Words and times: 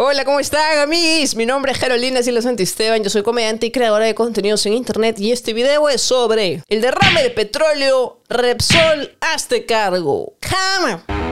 Hola, 0.00 0.24
¿cómo 0.24 0.38
están, 0.38 0.78
amigos? 0.78 1.34
Mi 1.34 1.44
nombre 1.44 1.72
es 1.72 1.78
Carolina 1.78 2.22
Silas 2.22 2.44
Santisteban, 2.44 3.02
yo 3.02 3.10
soy 3.10 3.24
comediante 3.24 3.66
y 3.66 3.72
creadora 3.72 4.04
de 4.04 4.14
contenidos 4.14 4.64
en 4.66 4.74
internet 4.74 5.18
y 5.18 5.32
este 5.32 5.52
video 5.52 5.88
es 5.88 6.00
sobre 6.02 6.62
el 6.68 6.80
derrame 6.80 7.20
de 7.20 7.30
petróleo 7.30 8.20
Repsol 8.28 9.16
hazte 9.20 9.66
cargo. 9.66 10.34
¡Come! 10.40 11.27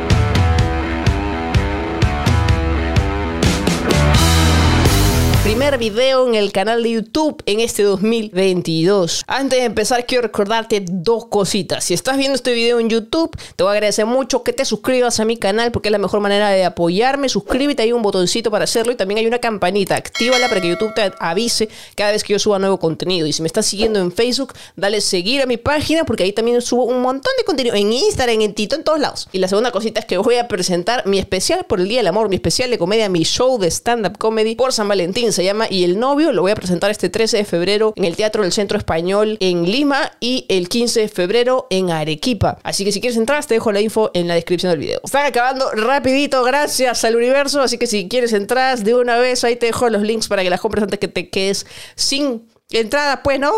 Primer 5.56 5.78
video 5.78 6.28
en 6.28 6.34
el 6.34 6.52
canal 6.52 6.82
de 6.82 6.90
YouTube 6.90 7.42
en 7.46 7.60
este 7.60 7.82
2022. 7.82 9.24
Antes 9.26 9.58
de 9.58 9.64
empezar, 9.64 10.04
quiero 10.04 10.20
recordarte 10.20 10.84
dos 10.86 11.28
cositas. 11.28 11.82
Si 11.82 11.94
estás 11.94 12.18
viendo 12.18 12.34
este 12.34 12.52
video 12.52 12.78
en 12.78 12.90
YouTube, 12.90 13.34
te 13.56 13.64
voy 13.64 13.70
a 13.70 13.72
agradecer 13.72 14.04
mucho 14.04 14.42
que 14.42 14.52
te 14.52 14.66
suscribas 14.66 15.18
a 15.18 15.24
mi 15.24 15.38
canal 15.38 15.72
porque 15.72 15.88
es 15.88 15.92
la 15.92 15.98
mejor 15.98 16.20
manera 16.20 16.50
de 16.50 16.66
apoyarme. 16.66 17.30
Suscríbete, 17.30 17.84
hay 17.84 17.92
un 17.92 18.02
botoncito 18.02 18.50
para 18.50 18.64
hacerlo 18.64 18.92
y 18.92 18.96
también 18.96 19.16
hay 19.16 19.26
una 19.26 19.38
campanita. 19.38 19.96
Actívala 19.96 20.46
para 20.50 20.60
que 20.60 20.68
YouTube 20.68 20.92
te 20.92 21.10
avise 21.18 21.70
cada 21.94 22.12
vez 22.12 22.22
que 22.22 22.34
yo 22.34 22.38
suba 22.38 22.58
nuevo 22.58 22.78
contenido. 22.78 23.26
Y 23.26 23.32
si 23.32 23.40
me 23.40 23.46
estás 23.46 23.64
siguiendo 23.64 23.98
en 23.98 24.12
Facebook, 24.12 24.52
dale 24.76 25.00
seguir 25.00 25.40
a 25.40 25.46
mi 25.46 25.56
página 25.56 26.04
porque 26.04 26.24
ahí 26.24 26.34
también 26.34 26.60
subo 26.60 26.84
un 26.84 27.00
montón 27.00 27.32
de 27.38 27.44
contenido 27.44 27.74
en 27.74 27.94
Instagram, 27.94 28.42
en 28.42 28.52
Tito, 28.52 28.76
en 28.76 28.84
todos 28.84 29.00
lados. 29.00 29.26
Y 29.32 29.38
la 29.38 29.48
segunda 29.48 29.70
cosita 29.70 30.00
es 30.00 30.06
que 30.06 30.18
voy 30.18 30.36
a 30.36 30.48
presentar 30.48 31.06
mi 31.06 31.18
especial 31.18 31.64
por 31.64 31.80
el 31.80 31.88
Día 31.88 32.00
del 32.00 32.08
Amor, 32.08 32.28
mi 32.28 32.36
especial 32.36 32.68
de 32.68 32.76
comedia, 32.76 33.08
mi 33.08 33.22
show 33.22 33.58
de 33.58 33.70
stand-up 33.70 34.18
comedy 34.18 34.54
por 34.54 34.74
San 34.74 34.86
Valentín 34.86 35.32
llama 35.46 35.66
Y 35.70 35.84
el 35.84 35.98
novio. 35.98 36.32
Lo 36.32 36.42
voy 36.42 36.52
a 36.52 36.54
presentar 36.54 36.90
este 36.90 37.08
13 37.08 37.38
de 37.38 37.44
febrero 37.44 37.92
en 37.96 38.04
el 38.04 38.16
Teatro 38.16 38.42
del 38.42 38.52
Centro 38.52 38.78
Español 38.78 39.36
en 39.40 39.64
Lima 39.64 40.12
y 40.20 40.44
el 40.48 40.68
15 40.68 41.00
de 41.00 41.08
febrero 41.08 41.66
en 41.70 41.90
Arequipa. 41.90 42.58
Así 42.62 42.84
que 42.84 42.92
si 42.92 43.00
quieres 43.00 43.16
entrar, 43.16 43.44
te 43.44 43.54
dejo 43.54 43.72
la 43.72 43.80
info 43.80 44.10
en 44.14 44.28
la 44.28 44.34
descripción 44.34 44.70
del 44.70 44.80
video. 44.80 45.00
Están 45.04 45.26
acabando 45.26 45.70
rapidito, 45.72 46.42
gracias 46.42 47.04
al 47.04 47.16
universo. 47.16 47.60
Así 47.60 47.78
que 47.78 47.86
si 47.86 48.08
quieres 48.08 48.32
entrar 48.32 48.78
de 48.78 48.94
una 48.94 49.18
vez, 49.18 49.44
ahí 49.44 49.56
te 49.56 49.66
dejo 49.66 49.88
los 49.88 50.02
links 50.02 50.28
para 50.28 50.42
que 50.42 50.50
las 50.50 50.60
compres 50.60 50.82
antes 50.82 50.98
que 50.98 51.08
te 51.08 51.28
quedes 51.28 51.66
sin 51.94 52.42
Entrada, 52.72 53.22
pues, 53.22 53.38
¿no? 53.38 53.52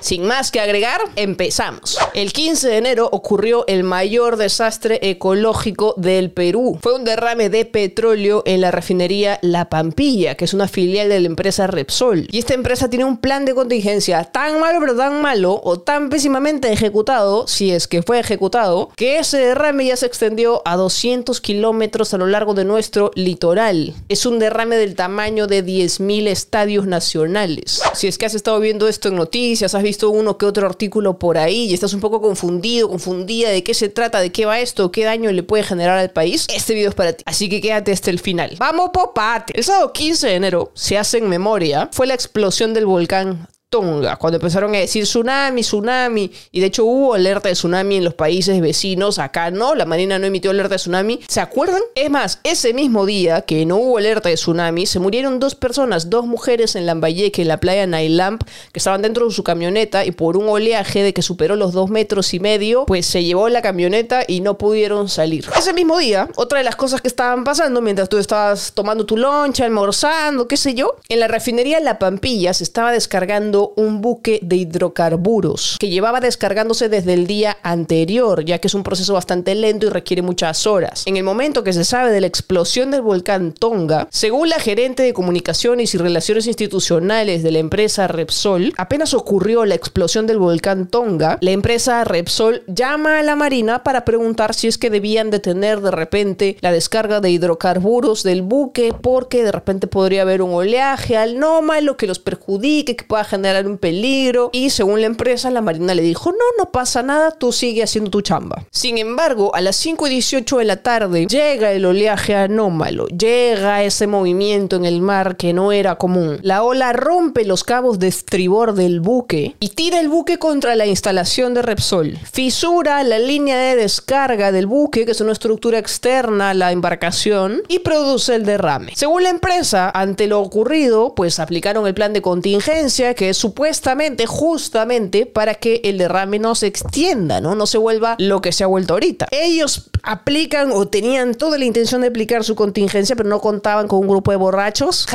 Sin 0.00 0.24
más 0.24 0.50
que 0.50 0.58
agregar, 0.58 1.02
empezamos. 1.16 1.98
El 2.14 2.32
15 2.32 2.66
de 2.66 2.78
enero 2.78 3.10
ocurrió 3.12 3.66
el 3.66 3.84
mayor 3.84 4.38
desastre 4.38 4.98
ecológico 5.02 5.92
del 5.98 6.30
Perú. 6.30 6.78
Fue 6.80 6.94
un 6.94 7.04
derrame 7.04 7.50
de 7.50 7.66
petróleo 7.66 8.42
en 8.46 8.62
la 8.62 8.70
refinería 8.70 9.38
La 9.42 9.68
Pampilla, 9.68 10.34
que 10.34 10.46
es 10.46 10.54
una 10.54 10.66
filial 10.66 11.10
de 11.10 11.20
la 11.20 11.26
empresa 11.26 11.66
Repsol. 11.66 12.26
Y 12.30 12.38
esta 12.38 12.54
empresa 12.54 12.88
tiene 12.88 13.04
un 13.04 13.18
plan 13.18 13.44
de 13.44 13.54
contingencia 13.54 14.24
tan 14.24 14.58
malo, 14.60 14.80
pero 14.80 14.96
tan 14.96 15.20
malo, 15.20 15.60
o 15.62 15.78
tan 15.78 16.08
pésimamente 16.08 16.72
ejecutado, 16.72 17.46
si 17.48 17.70
es 17.70 17.86
que 17.86 18.02
fue 18.02 18.18
ejecutado, 18.18 18.88
que 18.96 19.18
ese 19.18 19.36
derrame 19.36 19.84
ya 19.84 19.96
se 19.98 20.06
extendió 20.06 20.62
a 20.64 20.76
200 20.76 21.38
kilómetros 21.42 22.14
a 22.14 22.18
lo 22.18 22.26
largo 22.26 22.54
de 22.54 22.64
nuestro 22.64 23.10
litoral. 23.14 23.92
Es 24.08 24.24
un 24.24 24.38
derrame 24.38 24.76
del 24.76 24.94
tamaño 24.94 25.46
de 25.46 25.62
10.000 25.62 26.28
estadios 26.28 26.86
nacionales 26.86 27.82
si 27.94 28.08
es 28.08 28.18
que 28.18 28.26
has 28.26 28.34
estado 28.34 28.60
viendo 28.60 28.88
esto 28.88 29.08
en 29.08 29.16
noticias, 29.16 29.74
has 29.74 29.82
visto 29.82 30.10
uno 30.10 30.38
que 30.38 30.46
otro 30.46 30.66
artículo 30.66 31.18
por 31.18 31.38
ahí 31.38 31.64
y 31.64 31.74
estás 31.74 31.92
un 31.94 32.00
poco 32.00 32.20
confundido, 32.20 32.88
confundida 32.88 33.50
de 33.50 33.62
qué 33.62 33.74
se 33.74 33.88
trata, 33.88 34.20
de 34.20 34.30
qué 34.30 34.46
va 34.46 34.60
esto, 34.60 34.92
qué 34.92 35.04
daño 35.04 35.32
le 35.32 35.42
puede 35.42 35.64
generar 35.64 35.98
al 35.98 36.10
país, 36.10 36.46
este 36.54 36.74
video 36.74 36.90
es 36.90 36.94
para 36.94 37.12
ti. 37.12 37.22
Así 37.26 37.48
que 37.48 37.60
quédate 37.60 37.92
hasta 37.92 38.10
el 38.10 38.18
final. 38.18 38.56
Vamos, 38.58 38.90
popate. 38.92 39.52
El 39.56 39.64
sábado 39.64 39.92
15 39.92 40.26
de 40.26 40.34
enero, 40.34 40.72
se 40.74 40.98
hace 40.98 41.18
en 41.18 41.28
memoria, 41.28 41.88
fue 41.92 42.06
la 42.06 42.14
explosión 42.14 42.74
del 42.74 42.86
volcán 42.86 43.48
Tonga, 43.70 44.16
cuando 44.16 44.38
empezaron 44.38 44.74
a 44.74 44.78
decir 44.78 45.04
tsunami, 45.04 45.60
tsunami, 45.60 46.32
y 46.50 46.58
de 46.58 46.66
hecho 46.66 46.84
hubo 46.84 47.14
alerta 47.14 47.48
de 47.48 47.54
tsunami 47.54 47.98
en 47.98 48.04
los 48.04 48.14
países 48.14 48.60
vecinos, 48.60 49.20
acá 49.20 49.52
no, 49.52 49.76
la 49.76 49.86
Marina 49.86 50.18
no 50.18 50.26
emitió 50.26 50.50
alerta 50.50 50.74
de 50.74 50.78
tsunami, 50.78 51.20
¿se 51.28 51.40
acuerdan? 51.40 51.80
Es 51.94 52.10
más, 52.10 52.40
ese 52.42 52.74
mismo 52.74 53.06
día 53.06 53.42
que 53.42 53.64
no 53.66 53.76
hubo 53.76 53.98
alerta 53.98 54.28
de 54.28 54.34
tsunami, 54.34 54.86
se 54.86 54.98
murieron 54.98 55.38
dos 55.38 55.54
personas, 55.54 56.10
dos 56.10 56.26
mujeres 56.26 56.74
en 56.74 56.84
Lambayeque, 56.84 57.42
en 57.42 57.46
la 57.46 57.58
playa 57.58 57.86
Nailamp, 57.86 58.42
que 58.72 58.80
estaban 58.80 59.02
dentro 59.02 59.28
de 59.28 59.32
su 59.32 59.44
camioneta 59.44 60.04
y 60.04 60.10
por 60.10 60.36
un 60.36 60.48
oleaje 60.48 61.04
de 61.04 61.14
que 61.14 61.22
superó 61.22 61.54
los 61.54 61.72
dos 61.72 61.90
metros 61.90 62.34
y 62.34 62.40
medio, 62.40 62.86
pues 62.86 63.06
se 63.06 63.22
llevó 63.22 63.48
la 63.50 63.62
camioneta 63.62 64.24
y 64.26 64.40
no 64.40 64.58
pudieron 64.58 65.08
salir. 65.08 65.46
Ese 65.56 65.72
mismo 65.72 65.96
día, 65.96 66.28
otra 66.34 66.58
de 66.58 66.64
las 66.64 66.74
cosas 66.74 67.00
que 67.00 67.06
estaban 67.06 67.44
pasando 67.44 67.80
mientras 67.80 68.08
tú 68.08 68.18
estabas 68.18 68.72
tomando 68.72 69.06
tu 69.06 69.16
loncha, 69.16 69.64
almorzando, 69.64 70.48
qué 70.48 70.56
sé 70.56 70.74
yo, 70.74 70.96
en 71.08 71.20
la 71.20 71.28
refinería 71.28 71.78
La 71.78 72.00
Pampilla 72.00 72.52
se 72.52 72.64
estaba 72.64 72.90
descargando 72.90 73.59
un 73.76 74.00
buque 74.00 74.40
de 74.42 74.56
hidrocarburos 74.56 75.76
que 75.78 75.88
llevaba 75.88 76.20
descargándose 76.20 76.88
desde 76.88 77.14
el 77.14 77.26
día 77.26 77.56
anterior, 77.62 78.44
ya 78.44 78.58
que 78.58 78.68
es 78.68 78.74
un 78.74 78.82
proceso 78.82 79.14
bastante 79.14 79.54
lento 79.54 79.86
y 79.86 79.90
requiere 79.90 80.22
muchas 80.22 80.66
horas. 80.66 81.02
En 81.06 81.16
el 81.16 81.24
momento 81.24 81.64
que 81.64 81.72
se 81.72 81.84
sabe 81.84 82.10
de 82.10 82.20
la 82.20 82.26
explosión 82.26 82.90
del 82.90 83.02
volcán 83.02 83.52
Tonga, 83.52 84.08
según 84.10 84.48
la 84.48 84.58
gerente 84.58 85.02
de 85.02 85.12
comunicaciones 85.12 85.94
y 85.94 85.98
relaciones 85.98 86.46
institucionales 86.46 87.42
de 87.42 87.50
la 87.50 87.58
empresa 87.58 88.08
Repsol, 88.08 88.72
apenas 88.76 89.14
ocurrió 89.14 89.64
la 89.64 89.74
explosión 89.74 90.26
del 90.26 90.38
volcán 90.38 90.86
Tonga, 90.88 91.38
la 91.40 91.50
empresa 91.50 92.04
Repsol 92.04 92.62
llama 92.66 93.18
a 93.18 93.22
la 93.22 93.36
Marina 93.36 93.82
para 93.82 94.04
preguntar 94.04 94.54
si 94.54 94.68
es 94.68 94.78
que 94.78 94.90
debían 94.90 95.30
detener 95.30 95.80
de 95.80 95.90
repente 95.90 96.56
la 96.60 96.72
descarga 96.72 97.20
de 97.20 97.30
hidrocarburos 97.30 98.22
del 98.22 98.42
buque 98.42 98.92
porque 99.00 99.44
de 99.44 99.52
repente 99.52 99.86
podría 99.86 100.22
haber 100.22 100.42
un 100.42 100.54
oleaje 100.54 101.16
anómalo 101.16 101.96
que 101.96 102.06
los 102.06 102.18
perjudique, 102.18 102.96
que 102.96 103.04
pueda 103.04 103.24
generar 103.24 103.49
un 103.66 103.78
peligro 103.78 104.50
y 104.52 104.70
según 104.70 105.00
la 105.00 105.06
empresa 105.06 105.50
la 105.50 105.60
Marina 105.60 105.94
le 105.94 106.02
dijo 106.02 106.30
no, 106.30 106.38
no 106.58 106.70
pasa 106.70 107.02
nada, 107.02 107.30
tú 107.32 107.52
sigue 107.52 107.82
haciendo 107.82 108.10
tu 108.10 108.22
chamba. 108.22 108.64
Sin 108.70 108.98
embargo, 108.98 109.54
a 109.54 109.60
las 109.60 109.76
5 109.76 110.06
y 110.06 110.10
18 110.10 110.58
de 110.58 110.64
la 110.64 110.82
tarde 110.82 111.26
llega 111.26 111.72
el 111.72 111.84
oleaje 111.84 112.34
anómalo, 112.34 113.06
llega 113.08 113.82
ese 113.82 114.06
movimiento 114.06 114.76
en 114.76 114.84
el 114.84 115.00
mar 115.00 115.36
que 115.36 115.52
no 115.52 115.72
era 115.72 115.96
común. 115.96 116.38
La 116.42 116.62
ola 116.62 116.92
rompe 116.92 117.44
los 117.44 117.64
cabos 117.64 117.98
de 117.98 118.08
estribor 118.08 118.74
del 118.74 119.00
buque 119.00 119.56
y 119.60 119.70
tira 119.70 120.00
el 120.00 120.08
buque 120.08 120.38
contra 120.38 120.76
la 120.76 120.86
instalación 120.86 121.54
de 121.54 121.62
Repsol. 121.62 122.18
Fisura 122.32 123.02
la 123.02 123.18
línea 123.18 123.58
de 123.58 123.76
descarga 123.76 124.52
del 124.52 124.66
buque, 124.66 125.04
que 125.04 125.12
es 125.12 125.20
una 125.20 125.32
estructura 125.32 125.78
externa 125.78 126.50
a 126.50 126.54
la 126.54 126.72
embarcación, 126.72 127.62
y 127.68 127.80
produce 127.80 128.34
el 128.34 128.44
derrame. 128.44 128.92
Según 128.94 129.22
la 129.22 129.30
empresa, 129.30 129.90
ante 129.94 130.26
lo 130.26 130.40
ocurrido, 130.40 131.14
pues 131.14 131.38
aplicaron 131.38 131.86
el 131.86 131.94
plan 131.94 132.12
de 132.12 132.22
contingencia, 132.22 133.14
que 133.14 133.30
es 133.30 133.39
supuestamente, 133.40 134.26
justamente, 134.26 135.24
para 135.24 135.54
que 135.54 135.80
el 135.84 135.96
derrame 135.96 136.38
no 136.38 136.54
se 136.54 136.66
extienda, 136.66 137.40
¿no? 137.40 137.54
No 137.54 137.66
se 137.66 137.78
vuelva 137.78 138.16
lo 138.18 138.42
que 138.42 138.52
se 138.52 138.64
ha 138.64 138.66
vuelto 138.66 138.92
ahorita. 138.94 139.28
Ellos 139.30 139.89
aplican 140.02 140.70
o 140.72 140.88
tenían 140.88 141.34
toda 141.34 141.58
la 141.58 141.64
intención 141.64 142.00
de 142.00 142.08
aplicar 142.08 142.44
su 142.44 142.54
contingencia, 142.54 143.16
pero 143.16 143.28
no 143.28 143.40
contaban 143.40 143.88
con 143.88 144.00
un 144.00 144.08
grupo 144.08 144.30
de 144.30 144.36
borrachos. 144.36 145.06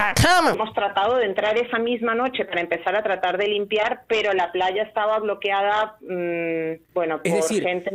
Hemos 0.54 0.74
tratado 0.74 1.18
de 1.18 1.26
entrar 1.26 1.58
esa 1.58 1.80
misma 1.80 2.16
noche 2.16 2.46
para 2.46 2.62
empezar 2.62 2.96
a 2.96 3.04
tratar 3.04 3.38
de 3.38 3.48
limpiar, 3.48 4.04
pero 4.08 4.34
la 4.34 4.52
playa 4.52 4.84
estaba 4.84 5.20
bloqueada, 5.20 5.98
mmm, 6.02 6.94
bueno, 6.94 7.22
por 7.22 7.44
gente 7.50 7.90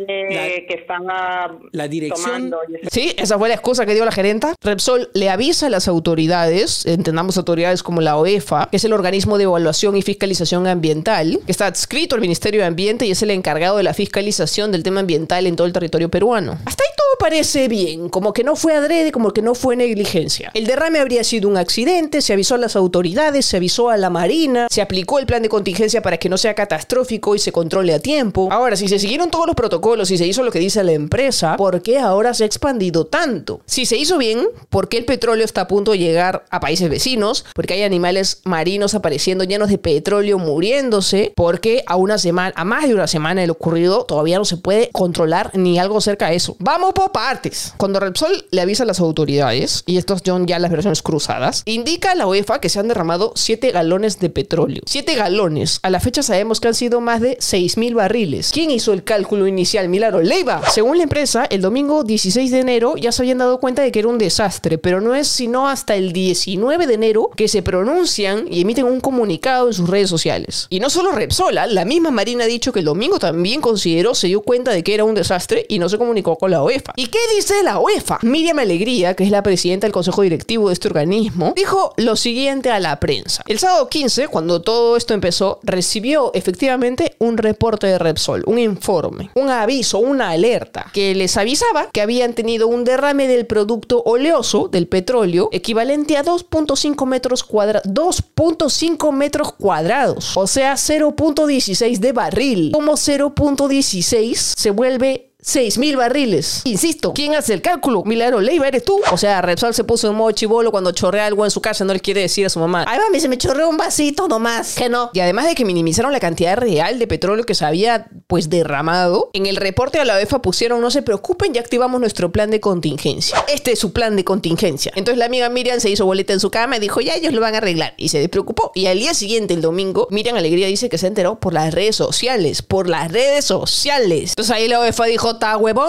que 0.69 0.75
estaba 0.75 1.57
la 1.73 1.89
dirección. 1.89 2.55
Sí, 2.91 3.15
esa 3.17 3.39
fue 3.39 3.49
la 3.49 3.55
excusa 3.55 3.87
que 3.87 3.95
dio 3.95 4.05
la 4.05 4.13
gerenta. 4.13 4.55
Repsol 4.63 5.11
le 5.15 5.31
avisa 5.31 5.67
a 5.67 5.71
las 5.71 5.89
autoridades, 5.89 6.87
entendamos 6.87 7.37
autoridades 7.39 7.83
como 7.83 8.01
la 8.01 8.17
OEFA, 8.17 8.69
que 8.71 8.77
es 8.77 8.85
el 8.85 8.93
organismo 8.93 9.39
de 9.39 9.45
evaluación 9.45 9.97
y 9.97 10.03
fiscalización 10.03 10.67
ambiental, 10.67 11.41
que 11.45 11.53
está 11.53 11.67
adscrito 11.67 12.15
al 12.15 12.21
Ministerio 12.21 12.61
de 12.61 12.67
Ambiente 12.67 13.07
y 13.07 13.11
es 13.11 13.23
el 13.23 13.31
encargado 13.31 13.77
de 13.77 13.83
la 13.83 13.95
fiscalización 13.95 14.73
del 14.73 14.83
tema 14.83 15.01
ambiental 15.01 15.47
en 15.47 15.57
todo 15.57 15.67
el 15.67 15.73
territorio 15.73 16.09
peruano. 16.09 16.59
Hasta 16.65 16.80
ahí 16.81 16.91
todo 16.97 17.00
parece 17.19 17.69
bien, 17.69 18.09
como 18.09 18.33
que 18.33 18.45
no 18.45 18.57
fue 18.57 18.75
adrede, 18.75 19.13
como 19.13 19.33
que 19.33 19.43
no 19.43 19.55
fue 19.55 19.77
negligencia. 19.77 20.51
El 20.55 20.67
derrame 20.67 20.99
habría 20.99 21.25
sido 21.25 21.49
un 21.49 21.57
accidente, 21.57 22.21
se 22.21 22.33
avisó 22.33 22.55
a 22.55 22.59
las 22.59 22.77
autoridades, 22.77 23.47
se 23.47 23.57
avisó 23.57 23.91
a 23.91 23.97
la 23.97 24.11
Marina, 24.11 24.67
se 24.71 24.83
aplicó 24.83 25.19
el 25.19 25.27
plan 25.27 25.43
de 25.43 25.49
contingencia 25.49 26.03
para 26.03 26.19
que 26.19 26.29
no 26.29 26.39
sea 26.39 26.55
catastrófico 26.55 27.35
y 27.35 27.39
se 27.39 27.53
controle 27.53 27.95
a 27.95 28.01
tiempo. 28.01 28.49
Ahora, 28.51 28.77
si 28.77 28.89
se 28.89 28.99
siguieron 28.99 29.31
todos 29.31 29.47
los 29.47 29.57
protocolos 29.57 30.11
y 30.11 30.19
se 30.19 30.27
hizo 30.27 30.43
lo 30.43 30.51
que 30.51 30.59
dice 30.59 30.83
la 30.85 30.93
empresa, 30.93 31.57
¿por 31.57 31.83
qué 31.83 31.99
ahora 31.99 32.35
se 32.35 32.45
ha 32.45 32.47
expandido 32.47 33.07
tanto? 33.07 33.61
Si 33.67 33.87
se 33.87 33.97
hizo 33.97 34.19
bien, 34.19 34.47
¿por 34.69 34.89
qué 34.89 34.99
el 34.99 35.05
petróleo 35.05 35.45
está 35.45 35.63
a 35.63 35.69
punto 35.69 35.93
de 35.93 35.99
llegar 35.99 36.45
a 36.51 36.61
países 36.61 36.89
vecinos? 36.89 37.45
Porque 37.55 37.75
hay 37.75 37.83
animales 37.83 38.41
marinos 38.45 38.95
apareciendo 38.95 39.45
llenos 39.45 39.69
de 39.69 39.79
petróleo 39.79 40.39
muriéndose 40.39 41.33
porque 41.37 41.83
a 41.87 41.97
una 41.97 42.19
semana, 42.19 42.53
a 42.57 42.65
más 42.65 42.87
de 42.87 42.95
una 42.95 43.07
semana 43.07 43.41
de 43.41 43.47
lo 43.47 43.55
ocurrido, 43.55 44.05
todavía 44.05 44.39
no 44.39 44.45
se 44.45 44.57
puede 44.57 44.91
controlar 44.91 45.51
ni 45.55 45.79
algo 45.79 46.01
cerca 46.01 46.31
de 46.31 46.37
eso. 46.37 46.57
Vamos 46.59 46.93
por 47.01 47.13
partes. 47.13 47.73
Cuando 47.79 47.99
Repsol 47.99 48.45
le 48.51 48.61
avisa 48.61 48.83
a 48.83 48.87
las 48.87 49.01
autoridades, 49.01 49.85
y 49.87 49.97
estos 49.97 50.21
son 50.23 50.47
ya 50.47 50.59
las 50.59 50.71
versiones 50.71 51.01
cruzadas, 51.01 51.63
indica 51.65 52.13
a 52.13 52.15
la 52.15 52.27
UEFA 52.27 52.61
que 52.61 52.69
se 52.69 52.79
han 52.79 52.89
derramado 52.89 53.33
7 53.37 53.71
galones 53.71 54.19
de 54.19 54.29
petróleo. 54.29 54.83
7 54.85 55.15
galones. 55.15 55.81
A 55.83 55.89
la 55.89 55.99
fecha 56.01 56.23
sabemos 56.23 56.61
que 56.61 56.69
han 56.69 56.75
sido 56.75 57.01
más 57.01 57.23
de 57.23 57.39
6.000 57.39 57.95
barriles. 57.95 58.51
¿Quién 58.53 58.71
hizo 58.71 58.93
el 58.93 59.03
cálculo 59.03 59.47
inicial? 59.47 59.89
Milagro 59.89 60.21
Leiva. 60.21 60.61
Según 60.71 60.99
la 60.99 61.05
empresa, 61.05 61.47
el 61.47 61.63
domingo 61.63 62.05
16 62.05 62.51
de 62.51 62.61
enero 62.61 62.97
ya 62.97 63.13
se 63.13 63.23
habían 63.23 63.39
dado 63.39 63.61
cuenta 63.61 63.81
de 63.81 63.93
que 63.93 64.01
era 64.01 64.09
un 64.09 64.19
desastre, 64.19 64.77
pero 64.77 65.01
no 65.01 65.15
es 65.15 65.27
sino 65.27 65.69
hasta 65.69 65.97
el 65.97 66.13
19 66.13 66.87
de 66.87 66.95
enero 66.95 67.31
que 67.35 67.49
se 67.49 67.63
pronuncian 67.63 68.45
y 68.51 68.61
emiten 68.61 68.85
un 68.85 69.01
comunicado 69.01 69.69
en 69.69 69.73
sus 69.75 69.89
redes 69.89 70.11
sociales. 70.11 70.67
Y 70.69 70.81
no 70.81 70.91
solo 70.91 71.13
Repsola, 71.13 71.67
la 71.67 71.87
misma 71.87 72.11
Marina 72.11 72.45
ha 72.45 72.47
dicho 72.47 72.73
que 72.73 72.81
el 72.81 72.85
domingo 72.85 73.19
también 73.19 73.63
consideró, 73.63 74.15
se 74.15 74.27
dio 74.27 74.43
cuenta 74.43 74.71
de 74.73 74.85
que 74.85 74.93
era 74.93 75.05
un 75.05 75.15
desastre 75.15 75.65
y 75.67 75.79
no 75.79 75.89
se 75.89 75.97
comunicó 75.97 76.37
con 76.37 76.51
la 76.51 76.63
UEFA. 76.63 76.90
¿Y 76.97 77.07
qué 77.07 77.19
dice 77.35 77.63
la 77.63 77.79
UEFA? 77.79 78.19
Miriam 78.23 78.59
Alegría, 78.59 79.15
que 79.15 79.25
es 79.25 79.31
la 79.31 79.43
presidenta 79.43 79.87
del 79.87 79.93
consejo 79.93 80.23
directivo 80.23 80.69
de 80.69 80.75
este 80.75 80.89
organismo, 80.89 81.53
dijo 81.57 81.95
lo 81.97 82.17
siguiente 82.17 82.71
a 82.71 82.81
la 82.81 82.99
prensa. 83.01 83.43
El 83.47 83.59
sábado 83.59 83.89
15, 83.89 84.29
cuando 84.29 84.63
todo 84.63 84.97
esto 84.97 85.15
empezó, 85.15 85.61
recibió 85.63 86.31
efectivamente 86.35 87.17
un 87.19 87.37
reporte 87.37 87.87
de 87.87 87.99
Repsol, 87.99 88.43
un 88.47 88.59
informe, 88.59 89.31
un 89.35 89.49
aviso, 89.51 89.99
una 89.99 90.31
alerta 90.31 90.91
que 90.93 91.15
les 91.15 91.37
avisaba 91.37 91.89
que 91.93 92.01
habían 92.01 92.35
tenido 92.35 92.69
un 92.69 92.85
derrame 92.85 93.29
del 93.29 93.47
producto 93.47 94.03
oleoso 94.05 94.69
del 94.69 94.87
petróleo 94.87 95.49
equivalente 95.53 96.17
a 96.17 96.25
2.5 96.25 97.07
metros 97.07 97.45
cuadrados. 97.45 97.85
2.5 97.93 99.13
metros 99.13 99.53
cuadrados. 99.53 100.37
O 100.37 100.47
sea, 100.47 100.75
0.16 100.75 101.99
de 101.99 102.13
barril. 102.13 102.71
Como 102.73 102.93
0.16 102.93 104.35
se 104.35 104.71
vuelve 104.71 105.30
6.000 105.45 105.97
barriles. 105.97 106.63
Insisto, 106.65 107.13
¿quién 107.15 107.35
hace 107.35 107.55
el 107.55 107.63
cálculo? 107.63 108.03
Milagro 108.05 108.41
Leiva, 108.41 108.69
¿eres 108.69 108.85
tú? 108.85 109.01
O 109.13 109.17
sea, 109.17 109.41
Repsol 109.43 109.75
se 109.75 109.85
puso 109.85 110.09
en 110.09 110.15
modo 110.15 110.31
chivolo 110.33 110.71
cuando 110.71 110.93
chorrea 110.93 111.27
algo 111.27 111.45
en 111.45 111.51
su 111.51 111.61
casa, 111.61 111.85
no 111.85 111.93
le 111.93 112.01
quiere 112.01 112.21
decir 112.21 112.47
a 112.47 112.49
su 112.49 112.59
mamá. 112.59 112.85
Ay, 112.87 112.99
mami, 112.99 113.21
se 113.21 113.29
me 113.29 113.39
chorreó 113.39 113.69
un 113.69 113.77
vasito 113.77 114.29
nomás. 114.29 114.75
Que 114.75 114.89
no. 114.89 115.11
Y 115.13 115.21
además 115.21 115.47
de 115.47 115.55
que 115.55 115.65
minimizaron 115.65 116.13
la 116.13 116.21
cantidad 116.21 116.57
real 116.57 116.99
de 116.99 117.07
petróleo 117.07 117.45
que 117.45 117.55
se 117.55 117.65
había, 117.65 118.07
pues, 118.27 118.51
derramado, 118.51 119.31
en 119.33 119.47
el 119.47 119.57
reporte 119.57 119.99
a 119.99 120.05
la 120.05 120.17
UEFA 120.17 120.43
pusieron, 120.43 120.81
no 120.81 120.91
se 120.91 121.03
preocupen, 121.03 121.55
ya 121.55 121.61
activamos 121.61 122.01
nuestro 122.01 122.33
plan 122.33 122.51
de 122.51 122.61
contingencia. 122.61 123.45
Este 123.49 123.73
es 123.73 123.79
su 123.79 123.93
plan 123.93 124.17
de 124.17 124.25
contingencia. 124.25 124.93
Entonces 124.95 125.19
la 125.19 125.25
amiga 125.25 125.49
Miriam 125.49 125.81
se 125.81 125.91
hizo 125.91 126.05
boleta 126.05 126.33
en 126.33 126.41
su 126.41 126.51
cama 126.51 126.77
y 126.77 126.81
dijo, 126.81 127.01
ya 127.01 127.15
ellos 127.15 127.33
lo 127.33 127.41
van 127.41 127.55
a 127.55 127.59
arreglar. 127.59 127.95
Y 127.97 128.09
se 128.09 128.19
despreocupó. 128.19 128.73
Y 128.75 128.87
al 128.87 128.99
día 128.99 129.15
siguiente, 129.15 129.55
el 129.55 129.63
domingo, 129.63 130.07
Miriam 130.11 130.37
Alegría 130.37 130.67
dice 130.67 130.89
que 130.89 130.99
se 130.99 131.07
enteró 131.07 131.41
por 131.41 131.55
las 131.55 131.73
redes 131.73 131.97
sociales. 131.97 132.63
Por 132.63 132.89
las 132.89 133.11
redes 133.11 133.45
sociales. 133.45 134.31
Entonces 134.31 134.51
ahí 134.55 134.69
la 134.69 134.81
UEFA 134.81 135.07
dijo, 135.07 135.30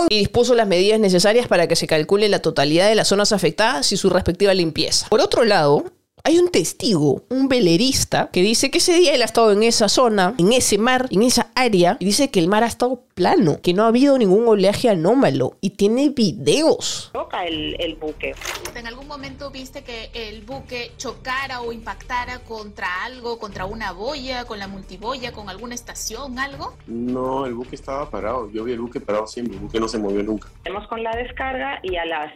y 0.10 0.20
dispuso 0.20 0.56
las 0.56 0.68
medidas 0.68 1.00
necesarias 1.00 1.48
para 1.48 1.68
que 1.68 1.76
se 1.76 1.88
calcule 1.88 2.30
la 2.30 2.40
totalidad 2.40 2.88
de 2.88 2.96
las 2.96 3.08
zonas 3.08 3.32
afectadas 3.32 3.92
y 3.92 3.98
su 3.98 4.10
respectiva 4.10 4.54
limpieza. 4.54 5.08
Por 5.10 5.22
otro 5.22 5.44
lado, 5.44 5.86
hay 6.24 6.38
un 6.38 6.50
testigo, 6.50 7.24
un 7.30 7.48
velerista, 7.48 8.30
que 8.32 8.42
dice 8.42 8.70
que 8.70 8.78
ese 8.78 8.94
día 8.94 9.14
él 9.14 9.22
ha 9.22 9.26
estado 9.26 9.52
en 9.52 9.64
esa 9.64 9.90
zona, 9.90 10.36
en 10.38 10.54
ese 10.54 10.78
mar, 10.78 11.08
en 11.12 11.24
esa 11.24 11.52
área, 11.56 11.98
y 12.00 12.06
dice 12.06 12.30
que 12.30 12.40
el 12.40 12.48
mar 12.48 12.64
ha 12.64 12.68
estado 12.68 13.04
plano, 13.16 13.60
que 13.62 13.74
no 13.74 13.84
ha 13.84 13.88
habido 13.88 14.18
ningún 14.18 14.48
oleaje 14.48 14.90
anómalo, 14.90 15.58
y 15.62 15.72
tiene 15.72 16.10
videos. 16.10 17.10
Toca 17.14 17.46
el, 17.46 17.76
el 17.80 17.96
buque. 17.96 18.36
¿En 18.76 18.88
algún 18.88 19.08
momento 19.08 19.52
viste 19.52 19.84
que 19.84 20.10
el 20.14 20.42
buque 20.42 20.92
chocara 20.98 21.62
o 21.62 21.72
impactara 21.72 22.40
contra 22.40 23.04
algo, 23.04 23.40
contra 23.40 23.66
una 23.66 23.92
boya, 23.92 24.46
con 24.46 24.60
la 24.60 24.68
multiboya, 24.68 25.32
con 25.32 25.50
alguna 25.50 25.76
estación, 25.76 26.40
algo? 26.40 26.76
No, 26.88 27.46
el 27.46 27.54
buque 27.54 27.76
estaba 27.76 28.10
parado. 28.10 28.50
Yo 28.52 28.64
vi 28.64 28.74
el 28.74 28.80
buque 28.80 29.00
parado 29.00 29.28
siempre, 29.28 29.56
el 29.56 29.62
buque 29.62 29.80
no 29.80 29.88
se 29.88 29.98
movió 29.98 30.24
nunca. 30.24 30.50
Estamos 30.58 30.88
con 30.88 31.04
la 31.04 31.12
descarga 31.16 31.80
y 31.84 31.96
a 31.96 32.06
las 32.06 32.32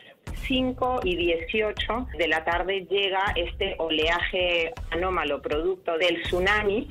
5 0.48 1.02
y 1.04 1.16
18 1.16 2.08
de 2.18 2.28
la 2.28 2.44
tarde 2.44 2.88
llega 2.90 3.34
este 3.36 3.76
oleaje 3.80 4.74
anómalo 4.92 5.42
producto 5.42 5.98
del 5.98 6.22
tsunami 6.24 6.88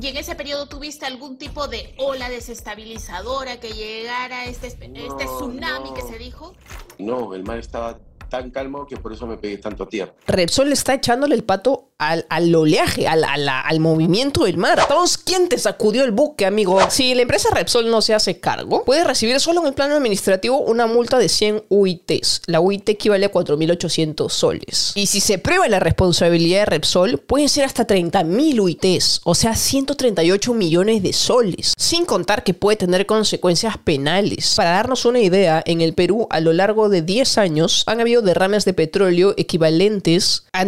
¿Y 0.00 0.08
en 0.08 0.16
ese 0.18 0.34
periodo 0.34 0.66
tuviste 0.68 1.06
algún 1.06 1.38
tipo 1.38 1.68
de 1.68 1.94
ola 1.96 2.28
desestabilizadora 2.28 3.58
que 3.60 3.72
llegara 3.72 4.44
este, 4.44 4.66
este 4.66 5.24
tsunami 5.24 5.94
que 5.94 6.02
se 6.02 6.18
dijo? 6.18 6.54
No, 6.98 7.34
el 7.34 7.44
mar 7.44 7.58
estaba 7.58 7.98
tan 8.28 8.50
calmo 8.50 8.86
que 8.86 8.96
por 8.98 9.12
eso 9.12 9.26
me 9.26 9.38
pegué 9.38 9.56
tanto 9.56 9.84
a 9.84 9.88
tierra. 9.88 10.12
Repsol 10.26 10.70
está 10.72 10.94
echándole 10.94 11.34
el 11.34 11.44
pato 11.44 11.85
al, 11.98 12.26
al 12.28 12.54
oleaje, 12.54 13.08
al, 13.08 13.24
al, 13.24 13.80
movimiento 13.80 14.44
del 14.44 14.58
mar. 14.58 14.86
Todos, 14.86 15.16
¿quién 15.16 15.48
te 15.48 15.58
sacudió 15.58 16.04
el 16.04 16.12
buque, 16.12 16.44
amigo? 16.44 16.78
Si 16.90 17.14
la 17.14 17.22
empresa 17.22 17.48
Repsol 17.54 17.90
no 17.90 18.02
se 18.02 18.14
hace 18.14 18.38
cargo, 18.38 18.84
puede 18.84 19.04
recibir 19.04 19.40
solo 19.40 19.62
en 19.62 19.68
el 19.68 19.74
plano 19.74 19.96
administrativo 19.96 20.58
una 20.58 20.86
multa 20.86 21.18
de 21.18 21.28
100 21.28 21.64
UITs. 21.68 22.42
La 22.46 22.60
UIT 22.60 22.88
equivale 22.88 23.26
a 23.26 23.32
4.800 23.32 24.28
soles. 24.30 24.92
Y 24.94 25.06
si 25.06 25.20
se 25.20 25.38
prueba 25.38 25.68
la 25.68 25.80
responsabilidad 25.80 26.60
de 26.60 26.66
Repsol, 26.66 27.18
pueden 27.18 27.48
ser 27.48 27.64
hasta 27.64 27.86
30.000 27.86 28.60
UITs, 28.60 29.20
o 29.24 29.34
sea, 29.34 29.54
138 29.54 30.52
millones 30.52 31.02
de 31.02 31.12
soles. 31.12 31.72
Sin 31.78 32.04
contar 32.04 32.44
que 32.44 32.54
puede 32.54 32.76
tener 32.76 33.06
consecuencias 33.06 33.78
penales. 33.78 34.54
Para 34.54 34.70
darnos 34.70 35.06
una 35.06 35.20
idea, 35.20 35.62
en 35.64 35.80
el 35.80 35.94
Perú, 35.94 36.26
a 36.30 36.40
lo 36.40 36.52
largo 36.52 36.88
de 36.88 37.02
10 37.02 37.38
años, 37.38 37.84
han 37.86 38.00
habido 38.00 38.20
derrames 38.20 38.64
de 38.64 38.74
petróleo 38.74 39.34
equivalentes 39.36 40.44
a 40.52 40.64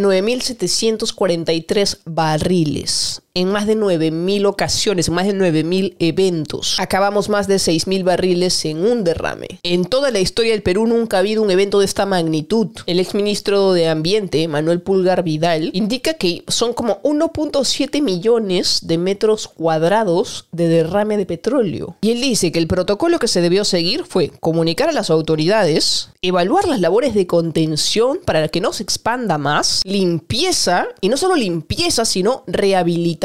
9.743 1.19 1.99
barriles 2.05 3.21
en 3.39 3.49
más 3.51 3.67
de 3.67 3.77
9.000 3.77 4.45
ocasiones, 4.47 5.07
en 5.07 5.13
más 5.13 5.25
de 5.25 5.33
9.000 5.33 5.95
eventos. 5.99 6.75
Acabamos 6.79 7.29
más 7.29 7.47
de 7.47 7.55
6.000 7.55 8.03
barriles 8.03 8.65
en 8.65 8.85
un 8.85 9.03
derrame. 9.03 9.59
En 9.63 9.85
toda 9.85 10.11
la 10.11 10.19
historia 10.19 10.51
del 10.51 10.63
Perú 10.63 10.87
nunca 10.87 11.17
ha 11.17 11.19
habido 11.21 11.41
un 11.41 11.51
evento 11.51 11.79
de 11.79 11.85
esta 11.85 12.05
magnitud. 12.05 12.67
El 12.85 12.99
exministro 12.99 13.73
de 13.73 13.87
Ambiente, 13.87 14.47
Manuel 14.47 14.81
Pulgar 14.81 15.23
Vidal, 15.23 15.69
indica 15.73 16.15
que 16.15 16.43
son 16.47 16.73
como 16.73 17.01
1.7 17.03 18.01
millones 18.01 18.79
de 18.83 18.97
metros 18.97 19.47
cuadrados 19.47 20.47
de 20.51 20.67
derrame 20.67 21.17
de 21.17 21.25
petróleo. 21.25 21.95
Y 22.01 22.11
él 22.11 22.21
dice 22.21 22.51
que 22.51 22.59
el 22.59 22.67
protocolo 22.67 23.19
que 23.19 23.27
se 23.27 23.41
debió 23.41 23.63
seguir 23.63 24.03
fue 24.05 24.31
comunicar 24.39 24.89
a 24.89 24.93
las 24.93 25.09
autoridades, 25.09 26.09
evaluar 26.21 26.67
las 26.67 26.81
labores 26.81 27.13
de 27.13 27.27
contención 27.27 28.19
para 28.25 28.47
que 28.49 28.59
no 28.59 28.73
se 28.73 28.83
expanda 28.83 29.37
más, 29.37 29.81
limpieza, 29.85 30.87
y 30.99 31.08
no 31.09 31.17
solo 31.17 31.35
limpieza, 31.35 32.05
sino 32.05 32.43
rehabilitación 32.47 33.19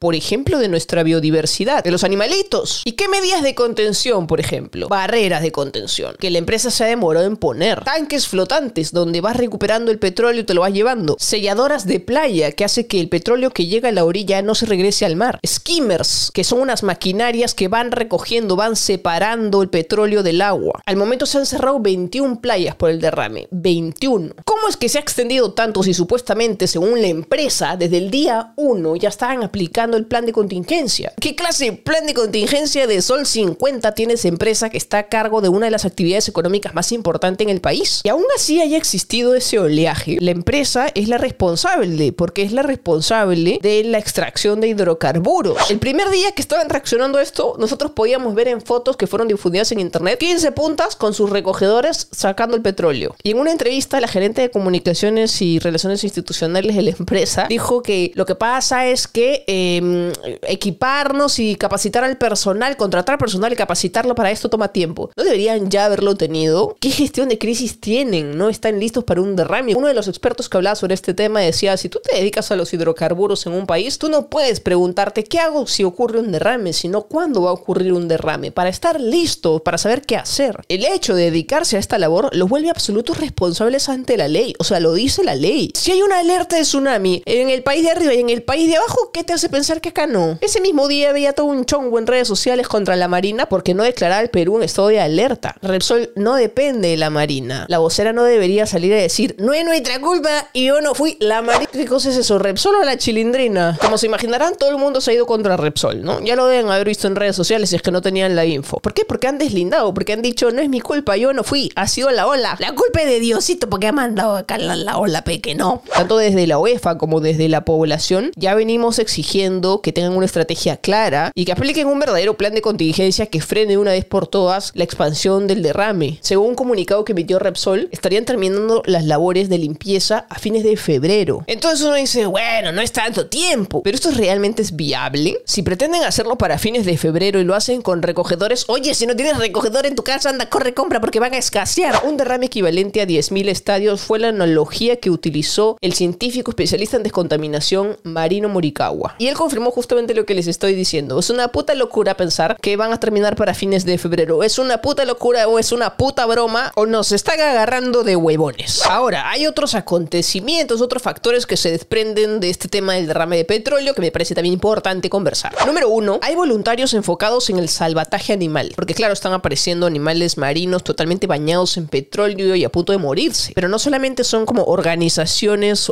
por 0.00 0.14
ejemplo, 0.14 0.58
de 0.58 0.68
nuestra 0.68 1.02
biodiversidad, 1.02 1.84
de 1.84 1.90
los 1.90 2.04
animalitos. 2.04 2.82
¿Y 2.84 2.92
qué 2.92 3.08
medidas 3.08 3.42
de 3.42 3.54
contención, 3.54 4.26
por 4.26 4.40
ejemplo? 4.40 4.88
Barreras 4.88 5.42
de 5.42 5.52
contención, 5.52 6.16
que 6.18 6.30
la 6.30 6.38
empresa 6.38 6.70
se 6.70 6.84
ha 6.84 6.86
demorado 6.86 7.26
en 7.26 7.36
poner. 7.36 7.84
Tanques 7.84 8.28
flotantes, 8.28 8.92
donde 8.92 9.20
vas 9.20 9.36
recuperando 9.36 9.90
el 9.90 9.98
petróleo 9.98 10.42
y 10.42 10.44
te 10.44 10.54
lo 10.54 10.62
vas 10.62 10.72
llevando. 10.72 11.16
Selladoras 11.18 11.86
de 11.86 12.00
playa, 12.00 12.52
que 12.52 12.64
hace 12.64 12.86
que 12.86 13.00
el 13.00 13.08
petróleo 13.08 13.50
que 13.50 13.66
llega 13.66 13.88
a 13.88 13.92
la 13.92 14.04
orilla 14.04 14.42
no 14.42 14.54
se 14.54 14.66
regrese 14.66 15.04
al 15.04 15.16
mar. 15.16 15.40
Skimmers, 15.46 16.30
que 16.32 16.44
son 16.44 16.60
unas 16.60 16.82
maquinarias 16.82 17.54
que 17.54 17.68
van 17.68 17.92
recogiendo, 17.92 18.56
van 18.56 18.76
separando 18.76 19.62
el 19.62 19.68
petróleo 19.68 20.22
del 20.22 20.40
agua. 20.40 20.80
Al 20.86 20.96
momento 20.96 21.26
se 21.26 21.38
han 21.38 21.46
cerrado 21.46 21.80
21 21.80 22.40
playas 22.40 22.76
por 22.76 22.90
el 22.90 23.00
derrame. 23.00 23.48
21. 23.50 24.34
¿Cómo 24.44 24.68
es 24.68 24.76
que 24.76 24.88
se 24.88 24.98
ha 24.98 25.00
extendido 25.00 25.52
tanto 25.52 25.82
si 25.82 25.94
supuestamente, 25.94 26.66
según 26.66 27.00
la 27.02 27.07
empresa, 27.10 27.76
desde 27.76 27.98
el 27.98 28.10
día 28.10 28.52
1 28.56 28.96
ya 28.96 29.08
estaban 29.08 29.42
aplicando 29.42 29.96
el 29.96 30.06
plan 30.06 30.26
de 30.26 30.32
contingencia. 30.32 31.12
¿Qué 31.20 31.34
clase 31.34 31.66
de 31.66 31.72
plan 31.72 32.06
de 32.06 32.14
contingencia 32.14 32.86
de 32.86 33.02
Sol 33.02 33.26
50 33.26 33.94
tiene 33.94 34.14
esa 34.14 34.28
empresa 34.28 34.70
que 34.70 34.78
está 34.78 34.98
a 34.98 35.08
cargo 35.08 35.40
de 35.40 35.48
una 35.48 35.66
de 35.66 35.70
las 35.70 35.84
actividades 35.84 36.28
económicas 36.28 36.74
más 36.74 36.92
importantes 36.92 37.46
en 37.46 37.50
el 37.50 37.60
país? 37.60 38.00
Y 38.04 38.08
aún 38.08 38.24
así 38.36 38.60
haya 38.60 38.76
existido 38.76 39.34
ese 39.34 39.58
oleaje, 39.58 40.18
la 40.20 40.30
empresa 40.30 40.88
es 40.94 41.08
la 41.08 41.18
responsable, 41.18 42.12
porque 42.12 42.42
es 42.42 42.52
la 42.52 42.62
responsable 42.62 43.58
de 43.62 43.84
la 43.84 43.98
extracción 43.98 44.60
de 44.60 44.68
hidrocarburos. 44.68 45.70
El 45.70 45.78
primer 45.78 46.10
día 46.10 46.32
que 46.32 46.42
estaban 46.42 46.68
reaccionando 46.68 47.18
a 47.18 47.22
esto, 47.22 47.56
nosotros 47.58 47.92
podíamos 47.92 48.34
ver 48.34 48.48
en 48.48 48.60
fotos 48.60 48.96
que 48.96 49.06
fueron 49.06 49.28
difundidas 49.28 49.72
en 49.72 49.80
internet 49.80 50.18
15 50.18 50.52
puntas 50.52 50.96
con 50.96 51.14
sus 51.14 51.30
recogedores 51.30 52.08
sacando 52.10 52.56
el 52.56 52.62
petróleo. 52.62 53.14
Y 53.22 53.32
en 53.32 53.38
una 53.38 53.52
entrevista, 53.52 54.00
la 54.00 54.08
gerente 54.08 54.42
de 54.42 54.50
comunicaciones 54.50 55.40
y 55.42 55.58
relaciones 55.58 56.04
institucionales 56.04 56.76
de 56.76 56.82
la 56.82 56.90
empresa 56.98 57.46
dijo 57.48 57.82
que 57.82 58.12
lo 58.14 58.26
que 58.26 58.34
pasa 58.34 58.86
es 58.86 59.06
que 59.06 59.44
em, 59.46 60.12
equiparnos 60.42 61.38
y 61.38 61.56
capacitar 61.56 62.04
al 62.04 62.18
personal, 62.18 62.76
contratar 62.76 63.18
personal 63.18 63.52
y 63.52 63.56
capacitarlo 63.56 64.14
para 64.14 64.30
esto 64.30 64.48
toma 64.48 64.68
tiempo. 64.68 65.10
¿No 65.16 65.24
deberían 65.24 65.70
ya 65.70 65.86
haberlo 65.86 66.16
tenido? 66.16 66.76
¿Qué 66.80 66.90
gestión 66.90 67.28
de 67.28 67.38
crisis 67.38 67.80
tienen? 67.80 68.36
¿No 68.36 68.48
están 68.48 68.78
listos 68.80 69.04
para 69.04 69.20
un 69.20 69.36
derrame? 69.36 69.74
Uno 69.74 69.88
de 69.88 69.94
los 69.94 70.08
expertos 70.08 70.48
que 70.48 70.56
hablaba 70.56 70.76
sobre 70.76 70.94
este 70.94 71.14
tema 71.14 71.40
decía, 71.40 71.76
si 71.76 71.88
tú 71.88 72.00
te 72.02 72.16
dedicas 72.16 72.50
a 72.50 72.56
los 72.56 72.72
hidrocarburos 72.72 73.46
en 73.46 73.52
un 73.52 73.66
país, 73.66 73.98
tú 73.98 74.08
no 74.08 74.28
puedes 74.28 74.60
preguntarte 74.60 75.24
qué 75.24 75.38
hago 75.38 75.66
si 75.66 75.84
ocurre 75.84 76.20
un 76.20 76.32
derrame, 76.32 76.72
sino 76.72 77.02
cuándo 77.02 77.42
va 77.42 77.50
a 77.50 77.54
ocurrir 77.54 77.92
un 77.92 78.08
derrame, 78.08 78.52
para 78.52 78.70
estar 78.70 79.00
listo, 79.00 79.60
para 79.60 79.78
saber 79.78 80.02
qué 80.02 80.16
hacer. 80.16 80.62
El 80.68 80.84
hecho 80.84 81.14
de 81.14 81.24
dedicarse 81.24 81.76
a 81.76 81.80
esta 81.80 81.98
labor 81.98 82.30
los 82.32 82.48
vuelve 82.48 82.70
absolutos 82.70 83.18
responsables 83.18 83.88
ante 83.88 84.16
la 84.16 84.28
ley, 84.28 84.54
o 84.58 84.64
sea, 84.64 84.80
lo 84.80 84.92
dice 84.92 85.24
la 85.24 85.34
ley. 85.34 85.70
Si 85.74 85.92
hay 85.92 86.02
una 86.02 86.18
alerta 86.18 86.56
de 86.56 86.62
tsunami 86.62 86.87
en 86.96 87.50
el 87.50 87.62
país 87.62 87.84
de 87.84 87.90
arriba 87.90 88.14
y 88.14 88.20
en 88.20 88.30
el 88.30 88.42
país 88.42 88.68
de 88.68 88.76
abajo, 88.76 89.10
¿qué 89.12 89.24
te 89.24 89.32
hace 89.32 89.48
pensar 89.48 89.80
que 89.80 89.90
acá 89.90 90.06
no? 90.06 90.38
Ese 90.40 90.60
mismo 90.60 90.88
día 90.88 91.12
veía 91.12 91.32
todo 91.32 91.46
un 91.46 91.64
chongo 91.64 91.98
en 91.98 92.06
redes 92.06 92.28
sociales 92.28 92.68
contra 92.68 92.96
la 92.96 93.08
Marina 93.08 93.48
porque 93.48 93.74
no 93.74 93.82
declaraba 93.82 94.22
el 94.22 94.30
Perú 94.30 94.56
un 94.56 94.62
estado 94.62 94.88
de 94.88 95.00
alerta. 95.00 95.56
Repsol 95.62 96.10
no 96.16 96.34
depende 96.34 96.88
de 96.88 96.96
la 96.96 97.10
Marina. 97.10 97.66
La 97.68 97.78
vocera 97.78 98.12
no 98.12 98.24
debería 98.24 98.66
salir 98.66 98.92
a 98.92 98.96
decir, 98.96 99.36
no 99.38 99.52
es 99.52 99.64
nuestra 99.64 100.00
culpa 100.00 100.48
y 100.52 100.66
yo 100.66 100.80
no 100.80 100.94
fui 100.94 101.16
la 101.20 101.42
Marina. 101.42 101.68
¿Qué 101.72 101.86
cosa 101.86 102.10
es 102.10 102.16
eso? 102.16 102.38
¿Repsol 102.38 102.76
o 102.76 102.84
la 102.84 102.96
chilindrina? 102.96 103.78
Como 103.80 103.98
se 103.98 104.06
imaginarán, 104.06 104.56
todo 104.56 104.70
el 104.70 104.78
mundo 104.78 105.00
se 105.00 105.10
ha 105.10 105.14
ido 105.14 105.26
contra 105.26 105.56
Repsol, 105.56 106.02
¿no? 106.02 106.20
Ya 106.20 106.36
lo 106.36 106.46
deben 106.46 106.70
haber 106.70 106.88
visto 106.88 107.06
en 107.06 107.16
redes 107.16 107.36
sociales 107.36 107.70
si 107.70 107.76
es 107.76 107.82
que 107.82 107.90
no 107.90 108.02
tenían 108.02 108.36
la 108.36 108.44
info. 108.44 108.78
¿Por 108.78 108.94
qué? 108.94 109.04
Porque 109.04 109.26
han 109.26 109.38
deslindado, 109.38 109.92
porque 109.94 110.12
han 110.12 110.22
dicho, 110.22 110.50
no 110.50 110.60
es 110.60 110.68
mi 110.68 110.80
culpa, 110.80 111.16
yo 111.16 111.32
no 111.32 111.44
fui, 111.44 111.72
ha 111.76 111.86
sido 111.88 112.10
la 112.10 112.26
ola. 112.26 112.56
La 112.58 112.72
culpa 112.72 113.00
es 113.00 113.06
de 113.06 113.20
Diosito 113.20 113.68
porque 113.68 113.86
ha 113.86 113.92
mandado 113.92 114.36
acá 114.36 114.58
la, 114.58 114.76
la 114.76 114.98
ola, 114.98 115.24
peque, 115.24 115.54
no. 115.54 115.82
Tanto 115.94 116.16
desde 116.18 116.46
la 116.46 116.58
UEFA 116.58 116.77
Como 116.98 117.20
desde 117.20 117.48
la 117.48 117.64
población 117.64 118.30
ya 118.36 118.54
venimos 118.54 118.98
exigiendo 118.98 119.82
que 119.82 119.92
tengan 119.92 120.16
una 120.16 120.26
estrategia 120.26 120.76
clara 120.76 121.32
y 121.34 121.44
que 121.44 121.52
apliquen 121.52 121.86
un 121.88 121.98
verdadero 121.98 122.36
plan 122.36 122.54
de 122.54 122.62
contingencia 122.62 123.26
que 123.26 123.40
frene 123.40 123.76
una 123.76 123.90
vez 123.90 124.04
por 124.04 124.26
todas 124.26 124.70
la 124.74 124.84
expansión 124.84 125.46
del 125.46 125.62
derrame. 125.62 126.18
Según 126.22 126.50
un 126.50 126.54
comunicado 126.54 127.04
que 127.04 127.12
emitió 127.12 127.38
Repsol, 127.38 127.88
estarían 127.90 128.24
terminando 128.24 128.82
las 128.86 129.04
labores 129.04 129.48
de 129.48 129.58
limpieza 129.58 130.26
a 130.28 130.38
fines 130.38 130.62
de 130.62 130.76
febrero. 130.76 131.42
Entonces 131.46 131.84
uno 131.84 131.96
dice, 131.96 132.26
bueno, 132.26 132.72
no 132.72 132.80
es 132.80 132.92
tanto 132.92 133.26
tiempo, 133.26 133.82
pero 133.82 133.96
esto 133.96 134.10
realmente 134.12 134.62
es 134.62 134.76
viable. 134.76 135.38
Si 135.44 135.62
pretenden 135.62 136.04
hacerlo 136.04 136.38
para 136.38 136.58
fines 136.58 136.86
de 136.86 136.96
febrero 136.96 137.40
y 137.40 137.44
lo 137.44 137.54
hacen 137.54 137.82
con 137.82 138.02
recogedores, 138.02 138.64
oye, 138.68 138.94
si 138.94 139.06
no 139.06 139.16
tienes 139.16 139.36
recogedor 139.36 139.84
en 139.84 139.96
tu 139.96 140.04
casa, 140.04 140.30
anda, 140.30 140.48
corre, 140.48 140.74
compra 140.74 141.00
porque 141.00 141.20
van 141.20 141.34
a 141.34 141.38
escasear. 141.38 142.02
Un 142.04 142.16
derrame 142.16 142.46
equivalente 142.46 143.00
a 143.00 143.06
10.000 143.06 143.48
estadios 143.48 144.00
fue 144.00 144.20
la 144.20 144.28
analogía 144.28 144.96
que 144.96 145.10
utilizó 145.10 145.76
el 145.80 145.92
científico 145.92 146.50
especialista 146.50 146.67
en 146.72 147.02
descontaminación 147.02 147.96
Marino 148.02 148.48
Morikawa. 148.48 149.14
Y 149.18 149.26
él 149.26 149.34
confirmó 149.34 149.70
justamente 149.70 150.14
lo 150.14 150.24
que 150.24 150.34
les 150.34 150.46
estoy 150.46 150.74
diciendo. 150.74 151.18
Es 151.18 151.30
una 151.30 151.48
puta 151.48 151.74
locura 151.74 152.16
pensar 152.16 152.56
que 152.60 152.76
van 152.76 152.92
a 152.92 153.00
terminar 153.00 153.36
para 153.36 153.54
fines 153.54 153.84
de 153.84 153.98
febrero. 153.98 154.42
Es 154.42 154.58
una 154.58 154.78
puta 154.78 155.04
locura 155.04 155.48
o 155.48 155.58
es 155.58 155.72
una 155.72 155.96
puta 155.96 156.26
broma 156.26 156.72
o 156.76 156.86
nos 156.86 157.12
están 157.12 157.40
agarrando 157.40 158.04
de 158.04 158.16
huevones. 158.16 158.84
Ahora, 158.86 159.30
hay 159.30 159.46
otros 159.46 159.74
acontecimientos, 159.74 160.80
otros 160.80 161.02
factores 161.02 161.46
que 161.46 161.56
se 161.56 161.70
desprenden 161.70 162.40
de 162.40 162.50
este 162.50 162.68
tema 162.68 162.94
del 162.94 163.06
derrame 163.06 163.36
de 163.36 163.44
petróleo 163.44 163.94
que 163.94 164.00
me 164.00 164.10
parece 164.12 164.34
también 164.34 164.54
importante 164.54 165.10
conversar. 165.10 165.54
Número 165.66 165.88
uno, 165.88 166.18
hay 166.22 166.34
voluntarios 166.34 166.94
enfocados 166.94 167.50
en 167.50 167.58
el 167.58 167.68
salvataje 167.68 168.32
animal. 168.32 168.72
Porque 168.76 168.94
claro, 168.94 169.12
están 169.12 169.32
apareciendo 169.32 169.86
animales 169.86 170.38
marinos 170.38 170.84
totalmente 170.84 171.26
bañados 171.26 171.76
en 171.76 171.88
petróleo 171.88 172.54
y 172.54 172.64
a 172.64 172.70
punto 172.70 172.92
de 172.92 172.98
morirse. 172.98 173.52
Pero 173.54 173.68
no 173.68 173.78
solamente 173.78 174.24
son 174.24 174.46
como 174.46 174.64
organizaciones, 174.64 175.90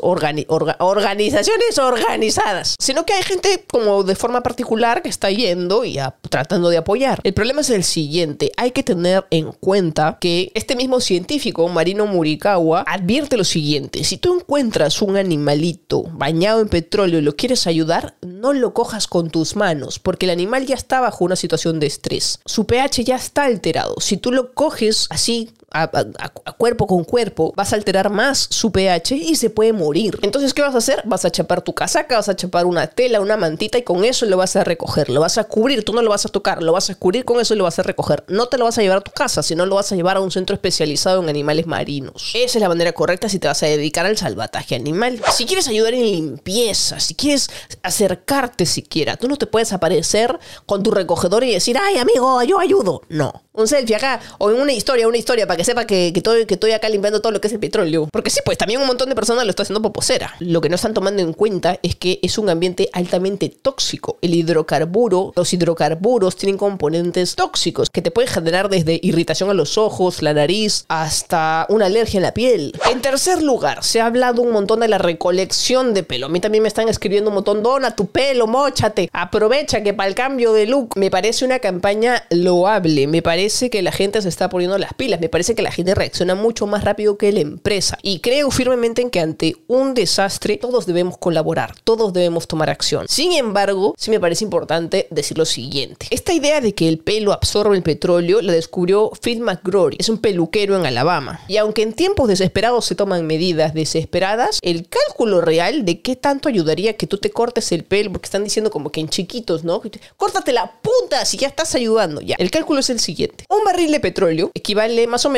organizaciones 0.78 1.78
organizadas, 1.78 2.76
sino 2.78 3.04
que 3.04 3.12
hay 3.12 3.23
gente 3.23 3.64
como 3.70 4.02
de 4.02 4.14
forma 4.14 4.42
particular 4.42 5.02
que 5.02 5.08
está 5.08 5.30
yendo 5.30 5.85
y 5.85 5.99
tratando 6.28 6.68
de 6.68 6.78
apoyar. 6.78 7.20
El 7.25 7.35
problema 7.35 7.61
es 7.61 7.70
el 7.70 7.85
siguiente, 7.85 8.52
hay 8.56 8.70
que 8.70 8.82
tener 8.82 9.26
en 9.30 9.52
cuenta 9.52 10.18
que 10.20 10.50
este 10.54 10.76
mismo 10.76 11.00
científico, 11.00 11.68
Marino 11.68 12.06
Murikawa, 12.06 12.85
advierte 12.87 13.37
lo 13.37 13.44
siguiente, 13.44 14.04
si 14.04 14.16
tú 14.16 14.35
encuentras 14.35 15.02
un 15.02 15.16
animalito 15.16 16.04
bañado 16.12 16.61
en 16.61 16.68
petróleo 16.68 17.18
y 17.18 17.23
lo 17.23 17.37
quieres 17.37 17.66
ayudar, 17.66 18.16
no 18.23 18.52
lo 18.52 18.75
cojas 18.75 19.06
con 19.06 19.30
tus 19.30 19.56
manos, 19.56 19.99
porque 19.99 20.26
el 20.26 20.30
animal 20.30 20.66
ya 20.66 20.75
está 20.75 21.00
bajo 21.00 21.25
una 21.25 21.37
situación 21.37 21.80
de 21.80 21.87
estrés. 21.87 22.40
Su 22.44 22.66
pH 22.66 23.04
ya 23.04 23.16
está 23.16 23.44
alterado. 23.44 23.96
Si 24.00 24.16
tú 24.16 24.32
lo 24.32 24.52
coges 24.54 25.06
así 25.11 25.50
a, 25.83 26.52
cuerpo 26.56 26.87
con 26.87 27.04
cuerpo, 27.04 27.52
vas 27.56 27.73
a 27.73 27.76
alterar 27.76 28.11
más 28.11 28.47
su 28.50 28.73
pH 28.73 29.14
y 29.14 29.37
se 29.37 29.50
puede 29.50 29.73
morir. 29.73 30.18
Entonces, 30.23 30.54
¿qué 30.54 30.62
vas 30.62 30.75
a 30.75 30.78
hacer? 30.78 31.02
Vas 31.04 31.25
a 31.25 31.30
chapar 31.30 31.62
tu 31.62 31.75
casaca, 31.75 32.16
vas 32.16 32.28
a 32.28 32.37
chapar 32.37 32.66
una 32.66 32.87
tela, 32.87 33.21
una 33.21 33.37
mantita 33.37 33.78
y 33.78 33.83
con 33.83 34.04
eso 34.04 34.26
lo 34.26 34.37
vas 34.37 34.56
a 34.56 34.64
recoger. 34.64 35.09
Lo 35.11 35.21
vas 35.21 35.38
a 35.38 35.45
cubrir, 35.45 35.85
tú 35.85 35.92
no 35.92 36.02
lo 36.02 36.11
vas 36.11 36.26
a 36.26 36.28
tocar, 36.28 36.62
lo 36.62 36.73
vas 36.73 36.90
a 36.90 36.95
cubrir 36.95 37.25
con 37.25 37.40
eso 37.40 37.54
y 37.54 37.56
lo 37.56 37.64
vas 37.64 37.78
a 37.78 37.83
recoger. 37.83 38.25
No 38.28 38.47
te 38.47 38.59
lo 38.59 38.64
vas 38.64 38.78
a 38.78 38.83
llevar 38.83 38.99
a 38.99 39.02
tu 39.02 39.11
casa, 39.11 39.42
sino 39.42 39.66
lo 39.66 39.76
vas 39.76 39.92
a 39.92 39.97
llevar 39.97 40.16
a 40.16 40.21
un 40.21 40.30
centro 40.30 40.54
especializado 40.54 41.23
en 41.23 41.28
animales 41.28 41.66
marinos. 41.66 42.33
Esa 42.35 42.59
es 42.59 42.62
la 42.62 42.68
manera 42.68 42.92
correcta 42.92 43.28
si 43.28 43.38
te 43.38 43.49
vas 43.49 43.62
a 43.62 43.66
dedicar 43.66 44.06
al 44.06 44.16
salvataje 44.16 44.75
animal. 44.75 45.21
Si 45.33 45.47
quieres 45.47 45.68
ayudar 45.68 45.95
en 45.95 46.04
limpieza, 46.04 47.00
si 47.00 47.14
quieres 47.14 47.50
acercarte 47.83 48.66
siquiera, 48.66 49.16
tú 49.16 49.28
no 49.28 49.37
te 49.37 49.47
puedes 49.47 49.73
aparecer 49.73 50.38
con 50.66 50.83
tu 50.83 50.90
recogedor 50.90 51.45
y 51.45 51.52
decir, 51.52 51.76
ay 51.80 51.99
amigo, 51.99 52.42
yo 52.42 52.59
ayudo. 52.59 53.02
No. 53.09 53.42
Un 53.52 53.66
selfie 53.66 53.97
acá 53.97 54.21
o 54.38 54.50
en 54.50 54.61
una 54.61 54.73
historia, 54.73 55.09
una 55.09 55.16
historia 55.16 55.47
para 55.47 55.56
que 55.56 55.64
sepa 55.66 55.87
que, 55.87 56.12
que, 56.14 56.23
todo, 56.23 56.35
que 56.46 56.54
estoy 56.54 56.73
acá 56.73 56.88
limpiando 56.88 57.20
todo 57.20 57.32
lo 57.32 57.40
que 57.40 57.49
es 57.49 57.52
el 57.52 57.61
petróleo. 57.61 58.08
Porque 58.12 58.30
sí, 58.30 58.40
pues 58.44 58.56
también 58.56 58.80
un 58.80 58.87
montón 58.87 59.08
de 59.08 59.14
personas 59.14 59.44
lo 59.44 59.50
está 59.50 59.62
haciendo 59.62 59.82
poposera. 59.82 60.35
Lo 60.40 60.61
que 60.61 60.68
no 60.68 60.76
están 60.76 60.94
tomando 60.94 61.23
en 61.23 61.32
cuenta 61.32 61.78
es 61.82 61.94
que 61.96 62.18
es 62.23 62.38
un 62.38 62.49
ambiente 62.49 62.88
altamente 62.92 63.49
tóxico. 63.49 64.18
El 64.23 64.35
hidrocarburo, 64.35 65.32
los 65.37 65.52
hidrocarburos 65.52 66.37
tienen 66.37 66.56
componentes 66.56 67.35
tóxicos 67.35 67.90
que 67.90 68.02
te 68.02 68.11
pueden 68.11 68.32
generar 68.32 68.68
desde 68.68 68.99
irritación 69.02 69.50
a 69.50 69.54
los 69.54 69.76
ojos, 69.78 70.23
la 70.23 70.32
nariz, 70.32 70.85
hasta 70.88 71.66
una 71.68 71.87
alergia 71.87 72.18
en 72.18 72.23
la 72.23 72.35
piel. 72.35 72.73
En 72.90 73.00
tercer 73.02 73.42
lugar, 73.42 73.85
se 73.85 74.00
ha 74.00 74.06
hablado 74.06 74.42
un 74.42 74.52
montón 74.52 74.80
de 74.80 74.88
la 74.88 74.99
recolección 74.99 75.94
de 75.94 76.02
pelo. 76.02 76.26
A 76.26 76.28
mí 76.28 76.40
también 76.40 76.62
me 76.62 76.68
están 76.68 76.88
escribiendo 76.88 77.30
un 77.30 77.35
montón, 77.35 77.62
dona 77.62 77.94
tu 77.94 78.06
pelo, 78.06 78.46
mochate, 78.46 79.11
aprovecha 79.12 79.82
que 79.82 79.94
para 79.94 80.08
el 80.08 80.14
cambio 80.14 80.52
de 80.52 80.66
look 80.66 80.90
me 80.96 81.11
parece 81.11 81.44
una 81.44 81.58
campaña 81.58 82.25
loable. 82.30 83.06
Me 83.06 83.23
parece 83.23 83.70
que 83.70 83.82
la 83.82 83.92
gente 83.92 84.23
se 84.23 84.28
está 84.28 84.49
poniendo 84.49 84.78
las 84.78 84.94
pilas. 84.94 85.20
Me 85.20 85.28
parece 85.28 85.46
que 85.55 85.62
la 85.62 85.71
gente 85.71 85.95
reacciona 85.95 86.35
mucho 86.35 86.67
más 86.67 86.85
rápido 86.85 87.17
que 87.17 87.33
la 87.33 87.41
empresa. 87.41 87.99
Y 88.03 88.21
creo 88.21 88.50
firmemente 88.50 89.03
en 89.03 89.11
que 89.11 89.21
ante 89.21 89.57
un 89.67 89.95
desastre 89.95 90.57
todos 90.57 90.87
debemos 90.87 91.19
colaborar, 91.19 91.75
todos 91.85 92.12
debemos 92.12 92.49
tomar 92.49 92.71
acción. 92.71 93.07
Sin 93.09 93.33
embargo, 93.33 93.95
sí 93.97 94.11
me 94.11 94.21
parece 94.21 94.45
importante 94.45 95.07
decir 95.11 95.38
lo 95.38 95.45
siguiente. 95.45 96.07
Esta 96.11 96.33
idea 96.33 96.61
de 96.61 96.75
que 96.75 96.88
el 96.88 96.99
pelo 96.99 97.33
absorbe 97.33 97.76
el 97.76 97.83
petróleo 97.83 98.43
la 98.43 98.53
descubrió 98.53 99.11
Phil 99.23 99.41
McGrory. 99.41 99.97
Es 99.99 100.09
un 100.09 100.19
peluquero 100.19 100.76
en 100.76 100.87
Alabama. 100.87 101.41
Y 101.49 101.57
aunque 101.57 101.83
en 101.83 101.93
tiempos 101.93 102.29
desesperados 102.29 102.85
se 102.85 102.95
toman 102.95 103.26
medidas 103.26 103.75
desesperadas, 103.75 104.59
el 104.62 104.88
cálculo 104.88 105.41
real 105.41 105.85
de 105.85 106.00
qué 106.00 106.17
tanto 106.17 106.49
ayudaría 106.49 106.97
que 106.97 107.07
tú 107.07 107.19
te 107.19 107.31
cortes 107.31 107.73
el 107.73 107.85
pelo, 107.85 108.12
porque 108.12 108.26
están 108.26 108.45
diciendo 108.45 108.71
como 108.71 108.91
que 108.91 109.00
en 109.00 109.09
chiquitos, 109.09 109.65
¿no? 109.65 109.83
Córtate 110.17 110.53
la 110.53 110.73
punta 110.81 111.25
si 111.25 111.37
ya 111.37 111.49
estás 111.49 111.75
ayudando. 111.75 112.21
Ya, 112.21 112.37
el 112.38 112.50
cálculo 112.50 112.81
es 112.81 112.91
el 112.91 113.00
siguiente. 113.00 113.45
Un 113.49 113.65
barril 113.65 113.93
de 113.93 114.00
petróleo 114.00 114.50
equivale 114.55 115.07
más 115.07 115.25
o 115.25 115.31
menos 115.31 115.36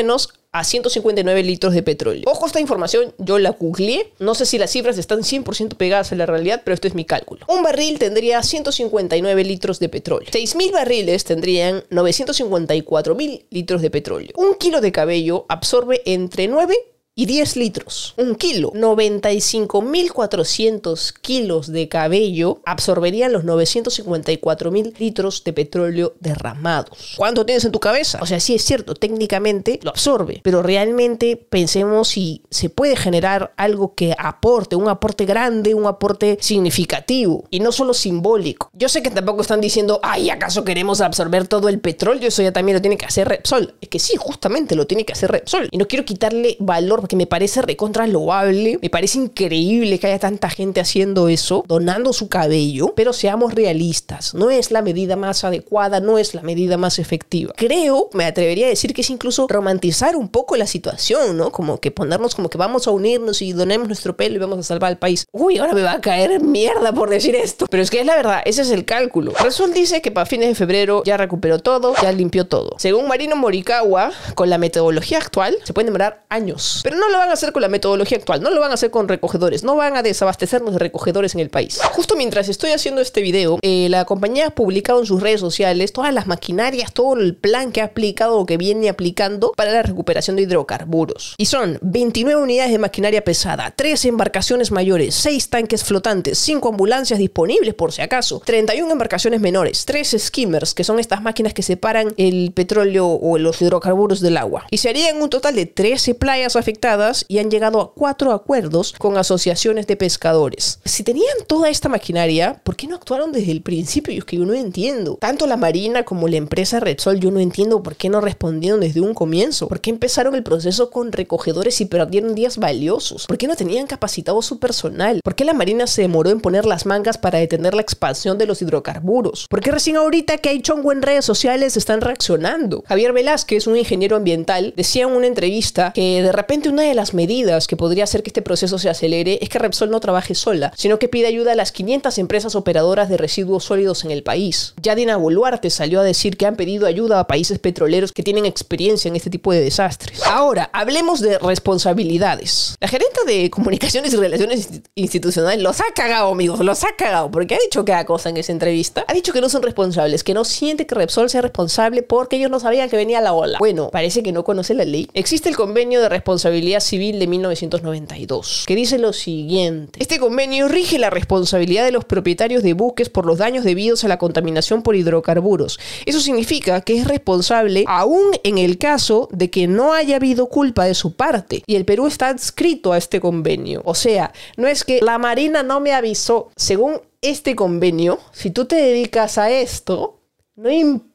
a 0.51 0.63
159 0.63 1.43
litros 1.43 1.73
de 1.73 1.83
petróleo. 1.83 2.23
Ojo, 2.25 2.47
esta 2.47 2.59
información 2.59 3.13
yo 3.17 3.37
la 3.37 3.51
googleé. 3.51 4.11
No 4.19 4.35
sé 4.35 4.45
si 4.45 4.57
las 4.57 4.71
cifras 4.71 4.97
están 4.97 5.19
100% 5.19 5.75
pegadas 5.75 6.11
a 6.11 6.15
la 6.15 6.25
realidad, 6.25 6.61
pero 6.63 6.73
esto 6.73 6.87
es 6.87 6.95
mi 6.95 7.05
cálculo. 7.05 7.45
Un 7.47 7.63
barril 7.63 7.99
tendría 7.99 8.41
159 8.41 9.43
litros 9.43 9.79
de 9.79 9.89
petróleo. 9.89 10.29
6.000 10.31 10.71
barriles 10.71 11.23
tendrían 11.23 11.83
954.000 11.89 13.45
litros 13.49 13.81
de 13.81 13.89
petróleo. 13.89 14.31
Un 14.35 14.55
kilo 14.55 14.81
de 14.81 14.91
cabello 14.91 15.45
absorbe 15.49 16.01
entre 16.05 16.47
9 16.47 16.75
y 17.19 17.25
10 17.25 17.57
litros. 17.57 18.13
Un 18.15 18.35
kilo. 18.35 18.71
95.400 18.71 21.13
kilos 21.19 21.67
de 21.67 21.89
cabello 21.89 22.61
absorberían 22.65 23.33
los 23.33 23.43
954.000 23.43 24.97
litros 24.97 25.43
de 25.43 25.51
petróleo 25.51 26.13
derramados. 26.21 27.15
¿Cuánto 27.17 27.45
tienes 27.45 27.65
en 27.65 27.73
tu 27.73 27.81
cabeza? 27.81 28.19
O 28.21 28.25
sea, 28.25 28.39
sí 28.39 28.55
es 28.55 28.63
cierto, 28.63 28.93
técnicamente 28.93 29.81
lo 29.83 29.89
absorbe, 29.89 30.39
pero 30.45 30.63
realmente 30.63 31.35
pensemos 31.35 32.07
si 32.07 32.41
se 32.51 32.69
puede 32.69 32.95
generar 32.95 33.51
algo 33.57 33.95
que 33.95 34.15
aporte, 34.17 34.77
un 34.77 34.87
aporte 34.87 35.25
grande, 35.25 35.73
un 35.73 35.87
aporte 35.87 36.37
significativo 36.39 37.43
y 37.49 37.59
no 37.59 37.73
solo 37.73 37.93
simbólico. 37.93 38.69
Yo 38.71 38.87
sé 38.87 39.03
que 39.03 39.09
tampoco 39.09 39.41
están 39.41 39.59
diciendo, 39.59 39.99
ay, 40.03 40.29
¿acaso 40.29 40.63
queremos 40.63 41.01
absorber 41.01 41.49
todo 41.49 41.67
el 41.67 41.81
petróleo? 41.81 42.29
Eso 42.29 42.43
ya 42.43 42.53
también 42.53 42.77
lo 42.77 42.81
tiene 42.81 42.95
que 42.95 43.07
hacer 43.07 43.27
Repsol. 43.27 43.75
Es 43.81 43.89
que 43.89 43.99
sí, 43.99 44.15
justamente 44.17 44.77
lo 44.77 44.87
tiene 44.87 45.03
que 45.03 45.11
hacer 45.11 45.29
Repsol. 45.29 45.67
Y 45.69 45.77
no 45.77 45.85
quiero 45.85 46.05
quitarle 46.05 46.55
valor 46.61 47.08
que 47.09 47.17
me 47.17 47.27
parece 47.27 47.61
recontra 47.61 48.07
loable, 48.07 48.79
me 48.81 48.89
parece 48.89 49.17
increíble 49.17 49.99
que 49.99 50.07
haya 50.07 50.19
tanta 50.19 50.49
gente 50.49 50.79
haciendo 50.79 51.27
eso, 51.27 51.65
donando 51.67 52.13
su 52.13 52.29
cabello, 52.29 52.93
pero 52.95 53.11
seamos 53.11 53.53
realistas, 53.53 54.33
no 54.33 54.49
es 54.49 54.71
la 54.71 54.81
medida 54.81 55.17
más 55.17 55.43
adecuada, 55.43 55.99
no 55.99 56.17
es 56.17 56.33
la 56.33 56.41
medida 56.41 56.77
más 56.77 56.99
efectiva. 56.99 57.53
Creo, 57.57 58.09
me 58.13 58.23
atrevería 58.25 58.67
a 58.67 58.69
decir 58.69 58.93
que 58.93 59.01
es 59.01 59.09
incluso 59.09 59.47
romantizar 59.49 60.15
un 60.15 60.29
poco 60.29 60.55
la 60.55 60.67
situación, 60.67 61.35
¿no? 61.35 61.51
Como 61.51 61.79
que 61.79 61.91
ponernos 61.91 62.35
como 62.35 62.49
que 62.49 62.57
vamos 62.57 62.87
a 62.87 62.91
unirnos 62.91 63.41
y 63.41 63.51
donemos 63.51 63.87
nuestro 63.87 64.15
pelo 64.15 64.35
y 64.35 64.39
vamos 64.39 64.59
a 64.59 64.63
salvar 64.63 64.91
al 64.91 64.97
país. 64.97 65.27
Uy, 65.31 65.57
ahora 65.57 65.73
me 65.73 65.81
va 65.81 65.93
a 65.93 66.01
caer 66.01 66.41
mierda 66.41 66.93
por 66.93 67.09
decir 67.09 67.35
esto. 67.35 67.65
Pero 67.69 67.83
es 67.83 67.89
que 67.89 67.99
es 67.99 68.05
la 68.05 68.15
verdad, 68.15 68.41
ese 68.45 68.61
es 68.61 68.69
el 68.69 68.85
cálculo. 68.85 69.33
Resol 69.39 69.73
dice 69.73 70.01
que 70.01 70.11
para 70.11 70.25
fines 70.25 70.49
de 70.49 70.55
febrero 70.55 71.03
ya 71.03 71.17
recuperó 71.17 71.59
todo, 71.59 71.95
ya 72.01 72.11
limpió 72.11 72.45
todo. 72.45 72.75
Según 72.77 73.07
Marino 73.07 73.35
Morikawa, 73.35 74.11
con 74.35 74.49
la 74.49 74.57
metodología 74.57 75.17
actual, 75.17 75.57
se 75.63 75.73
pueden 75.73 75.87
demorar 75.87 76.25
años. 76.29 76.81
Pero 76.83 76.97
no 76.99 77.09
lo 77.09 77.17
van 77.17 77.29
a 77.29 77.33
hacer 77.33 77.51
con 77.51 77.61
la 77.61 77.67
metodología 77.67 78.17
actual, 78.17 78.41
no 78.41 78.51
lo 78.51 78.59
van 78.59 78.71
a 78.71 78.75
hacer 78.75 78.91
con 78.91 79.07
recogedores, 79.07 79.63
no 79.63 79.75
van 79.75 79.95
a 79.95 80.03
desabastecernos 80.03 80.73
de 80.73 80.79
recogedores 80.79 81.33
en 81.33 81.41
el 81.41 81.49
país. 81.49 81.79
Justo 81.93 82.15
mientras 82.15 82.49
estoy 82.49 82.71
haciendo 82.71 83.01
este 83.01 83.21
video, 83.21 83.59
eh, 83.61 83.87
la 83.89 84.05
compañía 84.05 84.47
ha 84.47 84.49
publicado 84.51 84.99
en 84.99 85.05
sus 85.05 85.21
redes 85.21 85.39
sociales 85.39 85.93
todas 85.93 86.13
las 86.13 86.27
maquinarias, 86.27 86.93
todo 86.93 87.15
el 87.15 87.35
plan 87.35 87.71
que 87.71 87.81
ha 87.81 87.85
aplicado 87.85 88.37
o 88.37 88.45
que 88.45 88.57
viene 88.57 88.89
aplicando 88.89 89.53
para 89.55 89.71
la 89.71 89.81
recuperación 89.81 90.35
de 90.35 90.43
hidrocarburos. 90.43 91.35
Y 91.37 91.45
son 91.45 91.79
29 91.81 92.41
unidades 92.41 92.71
de 92.71 92.79
maquinaria 92.79 93.23
pesada, 93.23 93.73
3 93.75 94.05
embarcaciones 94.05 94.71
mayores, 94.71 95.15
6 95.15 95.49
tanques 95.49 95.83
flotantes, 95.83 96.37
5 96.39 96.69
ambulancias 96.69 97.19
disponibles 97.19 97.73
por 97.73 97.91
si 97.91 98.01
acaso, 98.01 98.41
31 98.45 98.91
embarcaciones 98.91 99.39
menores, 99.39 99.85
3 99.85 100.15
skimmers, 100.19 100.73
que 100.73 100.83
son 100.83 100.99
estas 100.99 101.21
máquinas 101.21 101.53
que 101.53 101.63
separan 101.63 102.13
el 102.17 102.51
petróleo 102.53 103.07
o 103.07 103.37
los 103.37 103.61
hidrocarburos 103.61 104.19
del 104.19 104.37
agua. 104.37 104.65
Y 104.69 104.77
se 104.77 104.89
harían 104.89 105.21
un 105.21 105.29
total 105.29 105.55
de 105.55 105.65
13 105.65 106.15
playas 106.15 106.55
afectadas 106.55 106.88
y 107.27 107.37
han 107.37 107.51
llegado 107.51 107.79
a 107.81 107.93
cuatro 107.93 108.31
acuerdos 108.31 108.95
con 108.97 109.15
asociaciones 109.17 109.85
de 109.85 109.95
pescadores. 109.95 110.79
Si 110.85 111.03
tenían 111.03 111.35
toda 111.45 111.69
esta 111.69 111.87
maquinaria, 111.87 112.61
¿por 112.63 112.75
qué 112.75 112.87
no 112.87 112.95
actuaron 112.95 113.31
desde 113.31 113.51
el 113.51 113.61
principio? 113.61 114.11
Yo 114.11 114.19
es 114.19 114.25
que 114.25 114.37
yo 114.37 114.45
no 114.45 114.55
entiendo. 114.55 115.17
Tanto 115.21 115.45
la 115.45 115.55
Marina 115.55 116.03
como 116.03 116.27
la 116.27 116.37
empresa 116.37 116.79
Repsol, 116.79 117.19
yo 117.19 117.29
no 117.29 117.39
entiendo 117.39 117.83
por 117.83 117.95
qué 117.95 118.09
no 118.09 118.21
respondieron 118.21 118.79
desde 118.79 119.01
un 119.01 119.13
comienzo. 119.13 119.67
¿Por 119.67 119.81
qué 119.81 119.91
empezaron 119.91 120.33
el 120.33 120.41
proceso 120.41 120.89
con 120.89 121.11
recogedores 121.11 121.79
y 121.79 121.85
perdieron 121.85 122.33
días 122.33 122.57
valiosos? 122.57 123.27
¿Por 123.27 123.37
qué 123.37 123.47
no 123.47 123.55
tenían 123.55 123.85
capacitado 123.85 124.41
su 124.41 124.57
personal? 124.57 125.21
¿Por 125.23 125.35
qué 125.35 125.45
la 125.45 125.53
Marina 125.53 125.85
se 125.85 126.01
demoró 126.01 126.31
en 126.31 126.41
poner 126.41 126.65
las 126.65 126.87
mangas 126.87 127.19
para 127.19 127.37
detener 127.37 127.75
la 127.75 127.83
expansión 127.83 128.39
de 128.39 128.47
los 128.47 128.63
hidrocarburos? 128.63 129.45
¿Por 129.47 129.61
qué 129.61 129.71
recién 129.71 129.97
ahorita 129.97 130.39
que 130.39 130.49
hay 130.49 130.61
chongo 130.61 130.91
en 130.91 131.03
redes 131.03 131.25
sociales 131.25 131.77
están 131.77 132.01
reaccionando? 132.01 132.83
Javier 132.87 133.13
Velázquez, 133.13 133.67
un 133.67 133.77
ingeniero 133.77 134.15
ambiental, 134.15 134.73
decía 134.75 135.03
en 135.03 135.11
una 135.11 135.27
entrevista 135.27 135.91
que 135.93 136.23
de 136.23 136.31
repente 136.31 136.68
una 136.69 136.83
de 136.83 136.93
las 136.93 137.13
medidas 137.13 137.67
que 137.67 137.77
podría 137.77 138.03
hacer 138.03 138.23
que 138.23 138.29
este 138.29 138.41
proceso 138.41 138.79
se 138.79 138.89
acelere 138.89 139.39
es 139.41 139.49
que 139.49 139.59
Repsol 139.59 139.89
no 139.89 139.99
trabaje 139.99 140.35
sola, 140.35 140.71
sino 140.75 140.99
que 140.99 141.09
pide 141.09 141.27
ayuda 141.27 141.51
a 141.51 141.55
las 141.55 141.71
500 141.71 142.17
empresas 142.17 142.55
operadoras 142.55 143.09
de 143.09 143.17
residuos 143.17 143.65
sólidos 143.65 144.05
en 144.05 144.11
el 144.11 144.23
país. 144.23 144.73
Yadina 144.81 145.17
Boluarte 145.17 145.69
salió 145.69 145.99
a 145.99 146.03
decir 146.03 146.37
que 146.37 146.45
han 146.45 146.55
pedido 146.55 146.85
ayuda 146.85 147.19
a 147.19 147.27
países 147.27 147.59
petroleros 147.59 148.11
que 148.11 148.23
tienen 148.23 148.45
experiencia 148.45 149.09
en 149.09 149.15
este 149.15 149.29
tipo 149.29 149.51
de 149.51 149.61
desastres. 149.61 150.21
Ahora, 150.25 150.69
hablemos 150.73 151.19
de 151.19 151.37
responsabilidades. 151.39 152.75
La 152.79 152.87
gerente 152.87 153.19
de 153.25 153.49
Comunicaciones 153.49 154.13
y 154.13 154.17
Relaciones 154.17 154.69
Institucionales 154.95 155.61
los 155.61 155.79
ha 155.79 155.91
cagado, 155.95 156.29
amigos, 156.29 156.59
los 156.59 156.83
ha 156.83 156.95
cagado, 156.95 157.31
porque 157.31 157.55
ha 157.55 157.59
dicho 157.59 157.83
cada 157.85 158.05
cosa 158.05 158.29
en 158.29 158.37
esa 158.37 158.51
entrevista. 158.51 159.05
Ha 159.07 159.13
dicho 159.13 159.33
que 159.33 159.41
no 159.41 159.49
son 159.49 159.63
responsables, 159.63 160.23
que 160.23 160.33
no 160.33 160.45
siente 160.45 160.85
que 160.85 160.95
Repsol 160.95 161.29
sea 161.29 161.41
responsable 161.41 162.03
porque 162.03 162.37
ellos 162.37 162.51
no 162.51 162.59
sabían 162.59 162.89
que 162.89 162.97
venía 162.97 163.21
la 163.21 163.33
ola. 163.33 163.57
Bueno, 163.59 163.89
parece 163.91 164.23
que 164.23 164.31
no 164.31 164.43
conoce 164.43 164.73
la 164.73 164.85
ley. 164.85 165.09
Existe 165.13 165.49
el 165.49 165.55
convenio 165.55 166.01
de 166.01 166.09
responsabilidad 166.09 166.58
civil 166.79 167.19
de 167.19 167.27
1992, 167.27 168.65
que 168.67 168.75
dice 168.75 168.97
lo 168.99 169.13
siguiente. 169.13 169.99
Este 170.01 170.19
convenio 170.19 170.67
rige 170.67 170.99
la 170.99 171.09
responsabilidad 171.09 171.85
de 171.85 171.91
los 171.91 172.05
propietarios 172.05 172.63
de 172.63 172.73
buques 172.73 173.09
por 173.09 173.25
los 173.25 173.37
daños 173.37 173.63
debidos 173.63 174.03
a 174.03 174.07
la 174.07 174.17
contaminación 174.17 174.83
por 174.83 174.95
hidrocarburos. 174.95 175.79
Eso 176.05 176.19
significa 176.19 176.81
que 176.81 176.97
es 176.97 177.07
responsable 177.07 177.85
aún 177.87 178.31
en 178.43 178.57
el 178.57 178.77
caso 178.77 179.27
de 179.31 179.49
que 179.49 179.67
no 179.67 179.93
haya 179.93 180.17
habido 180.17 180.47
culpa 180.47 180.85
de 180.85 180.93
su 180.93 181.15
parte. 181.15 181.63
Y 181.65 181.75
el 181.75 181.85
Perú 181.85 182.07
está 182.07 182.29
adscrito 182.29 182.93
a 182.93 182.97
este 182.97 183.19
convenio. 183.19 183.81
O 183.85 183.95
sea, 183.95 184.33
no 184.57 184.67
es 184.67 184.83
que 184.83 184.99
la 185.01 185.17
Marina 185.17 185.63
no 185.63 185.79
me 185.79 185.93
avisó. 185.93 186.49
Según 186.55 187.01
este 187.21 187.55
convenio, 187.55 188.19
si 188.31 188.51
tú 188.51 188.65
te 188.65 188.75
dedicas 188.75 189.37
a 189.37 189.51
esto, 189.51 190.19
no 190.55 190.69
importa 190.69 191.08